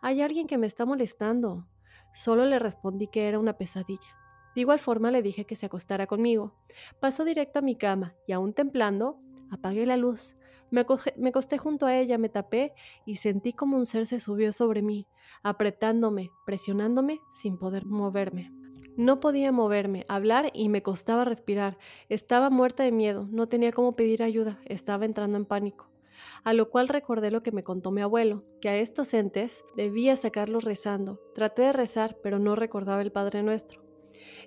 hay 0.00 0.22
alguien 0.22 0.46
que 0.46 0.58
me 0.58 0.66
está 0.66 0.86
molestando. 0.86 1.66
Solo 2.12 2.44
le 2.44 2.58
respondí 2.58 3.06
que 3.06 3.28
era 3.28 3.38
una 3.38 3.54
pesadilla. 3.54 4.16
De 4.54 4.62
igual 4.62 4.78
forma 4.78 5.10
le 5.10 5.22
dije 5.22 5.44
que 5.44 5.56
se 5.56 5.66
acostara 5.66 6.06
conmigo. 6.06 6.54
Pasó 6.98 7.24
directo 7.24 7.60
a 7.60 7.62
mi 7.62 7.76
cama 7.76 8.14
y 8.26 8.32
aún 8.32 8.52
templando, 8.52 9.18
apagué 9.50 9.86
la 9.86 9.96
luz. 9.96 10.36
Me, 10.70 10.84
me 11.16 11.28
acosté 11.28 11.58
junto 11.58 11.86
a 11.86 11.96
ella, 11.96 12.18
me 12.18 12.28
tapé 12.28 12.72
y 13.06 13.16
sentí 13.16 13.52
como 13.52 13.76
un 13.76 13.86
ser 13.86 14.06
se 14.06 14.20
subió 14.20 14.52
sobre 14.52 14.82
mí, 14.82 15.06
apretándome, 15.42 16.30
presionándome 16.46 17.20
sin 17.30 17.58
poder 17.58 17.86
moverme. 17.86 18.52
No 18.96 19.20
podía 19.20 19.52
moverme, 19.52 20.04
hablar 20.08 20.50
y 20.52 20.68
me 20.68 20.82
costaba 20.82 21.24
respirar. 21.24 21.78
Estaba 22.08 22.50
muerta 22.50 22.82
de 22.82 22.92
miedo, 22.92 23.26
no 23.30 23.48
tenía 23.48 23.72
cómo 23.72 23.96
pedir 23.96 24.22
ayuda, 24.22 24.60
estaba 24.66 25.04
entrando 25.04 25.36
en 25.36 25.46
pánico. 25.46 25.90
A 26.44 26.52
lo 26.52 26.70
cual 26.70 26.88
recordé 26.88 27.30
lo 27.30 27.42
que 27.42 27.52
me 27.52 27.64
contó 27.64 27.90
mi 27.90 28.02
abuelo, 28.02 28.44
que 28.60 28.68
a 28.68 28.76
estos 28.76 29.14
entes 29.14 29.64
debía 29.76 30.16
sacarlos 30.16 30.64
rezando. 30.64 31.20
Traté 31.34 31.62
de 31.62 31.72
rezar, 31.72 32.16
pero 32.22 32.38
no 32.38 32.56
recordaba 32.56 33.02
el 33.02 33.12
Padre 33.12 33.42
Nuestro. 33.42 33.82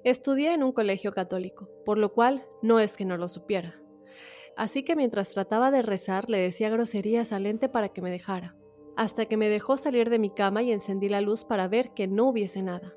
Estudié 0.03 0.53
en 0.53 0.63
un 0.63 0.71
colegio 0.71 1.13
católico, 1.13 1.69
por 1.86 1.97
lo 1.97 2.13
cual 2.13 2.45
no 2.62 2.79
es 2.79 2.97
que 2.97 3.06
no 3.06 3.17
lo 3.17 3.27
supiera. 3.29 3.73
Así 4.56 4.84
que 4.84 4.95
mientras 4.95 5.29
trataba 5.29 5.71
de 5.71 5.82
rezar 5.82 6.29
le 6.29 6.38
decía 6.38 6.69
groserías 6.69 7.32
al 7.32 7.45
ente 7.45 7.69
para 7.69 7.89
que 7.89 8.01
me 8.01 8.12
dejara, 8.12 8.56
hasta 8.95 9.25
que 9.25 9.38
me 9.38 9.49
dejó 9.49 9.77
salir 9.77 10.10
de 10.10 10.19
mi 10.19 10.29
cama 10.29 10.62
y 10.62 10.71
encendí 10.71 11.10
la 11.10 11.21
luz 11.21 11.43
para 11.43 11.67
ver 11.67 11.93
que 11.93 12.08
no 12.08 12.27
hubiese 12.27 12.62
nada. 12.62 12.93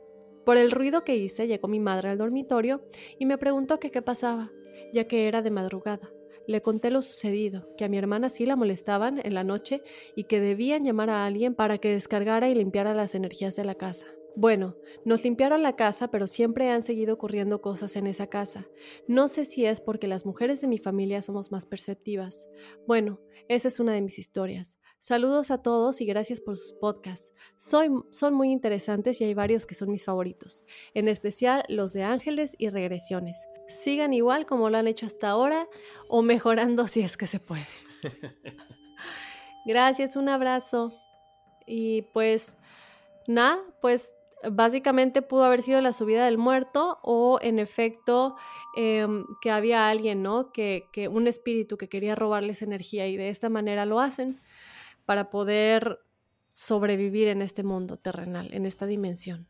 Por 0.46 0.58
el 0.58 0.70
ruido 0.70 1.02
que 1.02 1.16
hice 1.16 1.48
llegó 1.48 1.66
mi 1.66 1.80
madre 1.80 2.08
al 2.08 2.18
dormitorio 2.18 2.84
y 3.18 3.26
me 3.26 3.36
preguntó 3.36 3.80
qué 3.80 3.90
pasaba, 4.00 4.52
ya 4.92 5.08
que 5.08 5.26
era 5.26 5.42
de 5.42 5.50
madrugada. 5.50 6.12
Le 6.46 6.62
conté 6.62 6.92
lo 6.92 7.02
sucedido, 7.02 7.68
que 7.76 7.84
a 7.84 7.88
mi 7.88 7.98
hermana 7.98 8.28
sí 8.28 8.46
la 8.46 8.54
molestaban 8.54 9.20
en 9.24 9.34
la 9.34 9.42
noche 9.42 9.82
y 10.14 10.22
que 10.24 10.38
debían 10.38 10.84
llamar 10.84 11.10
a 11.10 11.26
alguien 11.26 11.56
para 11.56 11.78
que 11.78 11.90
descargara 11.90 12.48
y 12.48 12.54
limpiara 12.54 12.94
las 12.94 13.16
energías 13.16 13.56
de 13.56 13.64
la 13.64 13.74
casa. 13.74 14.06
Bueno, 14.36 14.76
nos 15.04 15.24
limpiaron 15.24 15.64
la 15.64 15.74
casa, 15.74 16.12
pero 16.12 16.28
siempre 16.28 16.70
han 16.70 16.82
seguido 16.82 17.14
ocurriendo 17.14 17.60
cosas 17.60 17.96
en 17.96 18.06
esa 18.06 18.28
casa. 18.28 18.68
No 19.08 19.26
sé 19.26 19.46
si 19.46 19.66
es 19.66 19.80
porque 19.80 20.06
las 20.06 20.26
mujeres 20.26 20.60
de 20.60 20.68
mi 20.68 20.78
familia 20.78 21.22
somos 21.22 21.50
más 21.50 21.66
perceptivas. 21.66 22.48
Bueno, 22.86 23.18
esa 23.48 23.66
es 23.66 23.80
una 23.80 23.94
de 23.94 24.02
mis 24.02 24.20
historias. 24.20 24.78
Saludos 25.00 25.50
a 25.50 25.62
todos 25.62 26.00
y 26.00 26.06
gracias 26.06 26.40
por 26.40 26.56
sus 26.56 26.72
podcasts. 26.72 27.32
son 27.58 28.34
muy 28.34 28.50
interesantes 28.50 29.20
y 29.20 29.24
hay 29.24 29.34
varios 29.34 29.66
que 29.66 29.74
son 29.74 29.90
mis 29.90 30.04
favoritos, 30.04 30.64
en 30.94 31.08
especial 31.08 31.64
los 31.68 31.92
de 31.92 32.02
ángeles 32.02 32.56
y 32.58 32.70
regresiones. 32.70 33.36
Sigan 33.68 34.14
igual 34.14 34.46
como 34.46 34.70
lo 34.70 34.78
han 34.78 34.88
hecho 34.88 35.06
hasta 35.06 35.30
ahora 35.30 35.68
o 36.08 36.22
mejorando 36.22 36.86
si 36.86 37.02
es 37.02 37.16
que 37.16 37.26
se 37.26 37.40
puede. 37.40 37.66
gracias, 39.66 40.16
un 40.16 40.28
abrazo. 40.28 40.92
Y 41.66 42.02
pues 42.12 42.56
nada, 43.26 43.60
pues 43.80 44.14
básicamente 44.50 45.22
pudo 45.22 45.44
haber 45.44 45.62
sido 45.62 45.80
la 45.80 45.92
subida 45.92 46.24
del 46.24 46.38
muerto 46.38 46.98
o 47.02 47.38
en 47.42 47.58
efecto 47.58 48.36
em, 48.76 49.24
que 49.40 49.50
había 49.50 49.88
alguien, 49.88 50.22
¿no? 50.22 50.52
Que, 50.52 50.84
que, 50.92 51.08
un 51.08 51.26
espíritu 51.26 51.76
que 51.76 51.88
quería 51.88 52.14
robarles 52.14 52.62
energía 52.62 53.08
y 53.08 53.16
de 53.16 53.28
esta 53.30 53.48
manera 53.48 53.86
lo 53.86 54.00
hacen 54.00 54.40
para 55.06 55.30
poder 55.30 56.00
sobrevivir 56.52 57.28
en 57.28 57.42
este 57.42 57.62
mundo 57.62 57.96
terrenal, 57.96 58.52
en 58.52 58.66
esta 58.66 58.86
dimensión. 58.86 59.48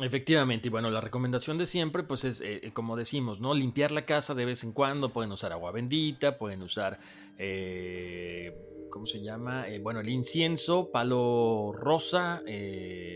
Efectivamente, 0.00 0.66
y 0.66 0.70
bueno, 0.70 0.90
la 0.90 1.00
recomendación 1.00 1.56
de 1.56 1.66
siempre, 1.66 2.02
pues 2.02 2.24
es, 2.24 2.40
eh, 2.40 2.72
como 2.74 2.96
decimos, 2.96 3.40
¿no? 3.40 3.54
Limpiar 3.54 3.92
la 3.92 4.04
casa 4.04 4.34
de 4.34 4.44
vez 4.44 4.64
en 4.64 4.72
cuando, 4.72 5.12
pueden 5.12 5.30
usar 5.30 5.52
agua 5.52 5.70
bendita, 5.70 6.36
pueden 6.36 6.62
usar, 6.62 6.98
eh, 7.38 8.52
¿cómo 8.90 9.06
se 9.06 9.22
llama? 9.22 9.68
Eh, 9.68 9.78
bueno, 9.78 10.00
el 10.00 10.08
incienso, 10.08 10.90
palo 10.90 11.72
rosa, 11.72 12.42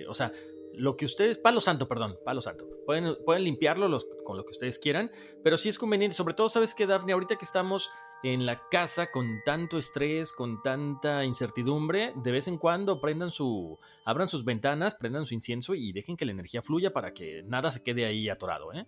o 0.08 0.14
sea, 0.14 0.32
lo 0.74 0.96
que 0.96 1.04
ustedes, 1.04 1.36
palo 1.38 1.60
santo, 1.60 1.88
perdón, 1.88 2.16
palo 2.24 2.40
santo. 2.40 2.64
Pueden, 2.86 3.16
pueden 3.24 3.42
limpiarlo 3.42 3.98
con 4.24 4.36
lo 4.36 4.44
que 4.44 4.52
ustedes 4.52 4.78
quieran, 4.78 5.10
pero 5.42 5.56
sí 5.56 5.68
es 5.68 5.78
conveniente, 5.80 6.16
sobre 6.16 6.34
todo, 6.34 6.48
¿sabes 6.48 6.76
qué, 6.76 6.86
Daphne? 6.86 7.12
Ahorita 7.12 7.34
que 7.34 7.44
estamos 7.44 7.90
en 8.22 8.46
la 8.46 8.68
casa 8.68 9.10
con 9.10 9.42
tanto 9.44 9.78
estrés, 9.78 10.32
con 10.32 10.62
tanta 10.62 11.24
incertidumbre, 11.24 12.12
de 12.16 12.32
vez 12.32 12.48
en 12.48 12.58
cuando 12.58 13.00
prendan 13.00 13.30
su, 13.30 13.78
abran 14.04 14.28
sus 14.28 14.44
ventanas, 14.44 14.94
prendan 14.94 15.26
su 15.26 15.34
incienso 15.34 15.74
y 15.74 15.92
dejen 15.92 16.16
que 16.16 16.26
la 16.26 16.32
energía 16.32 16.62
fluya 16.62 16.92
para 16.92 17.12
que 17.12 17.42
nada 17.46 17.70
se 17.70 17.82
quede 17.82 18.06
ahí 18.06 18.28
atorado, 18.28 18.72
¿eh? 18.72 18.86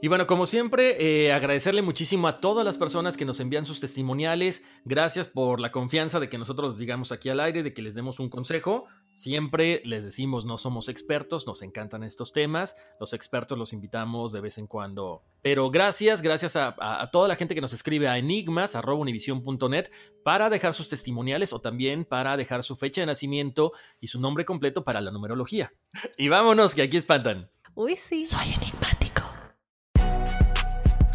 Y 0.00 0.06
bueno, 0.06 0.28
como 0.28 0.46
siempre, 0.46 0.96
eh, 1.00 1.32
agradecerle 1.32 1.82
muchísimo 1.82 2.28
a 2.28 2.38
todas 2.40 2.64
las 2.64 2.78
personas 2.78 3.16
que 3.16 3.24
nos 3.24 3.40
envían 3.40 3.64
sus 3.64 3.80
testimoniales. 3.80 4.62
Gracias 4.84 5.26
por 5.26 5.58
la 5.58 5.72
confianza 5.72 6.20
de 6.20 6.28
que 6.28 6.38
nosotros 6.38 6.74
les 6.74 6.78
digamos 6.78 7.10
aquí 7.10 7.30
al 7.30 7.40
aire, 7.40 7.64
de 7.64 7.74
que 7.74 7.82
les 7.82 7.96
demos 7.96 8.20
un 8.20 8.30
consejo. 8.30 8.86
Siempre 9.14 9.82
les 9.84 10.04
decimos, 10.04 10.44
no 10.44 10.56
somos 10.56 10.88
expertos, 10.88 11.48
nos 11.48 11.62
encantan 11.62 12.04
estos 12.04 12.32
temas. 12.32 12.76
Los 13.00 13.12
expertos 13.12 13.58
los 13.58 13.72
invitamos 13.72 14.30
de 14.30 14.40
vez 14.40 14.58
en 14.58 14.68
cuando. 14.68 15.24
Pero 15.42 15.68
gracias, 15.68 16.22
gracias 16.22 16.54
a, 16.54 16.76
toda 17.10 17.26
la 17.26 17.34
gente 17.34 17.56
que 17.56 17.60
nos 17.60 17.72
escribe 17.72 18.06
a 18.06 18.18
enigmas.univision.net 18.18 19.90
para 20.22 20.48
dejar 20.48 20.74
sus 20.74 20.88
testimoniales 20.88 21.52
o 21.52 21.60
también 21.60 22.04
para 22.04 22.36
dejar 22.36 22.62
su 22.62 22.76
fecha 22.76 23.00
de 23.00 23.08
nacimiento 23.08 23.72
y 24.00 24.06
su 24.06 24.20
nombre 24.20 24.44
completo 24.44 24.84
para 24.84 25.00
la 25.00 25.10
numerología. 25.10 25.72
Y 26.16 26.28
vámonos, 26.28 26.76
que 26.76 26.82
aquí 26.82 26.96
espantan. 26.96 27.50
Uy, 27.74 27.96
sí. 27.96 28.24
Soy 28.24 28.52
enigmático. 28.54 29.17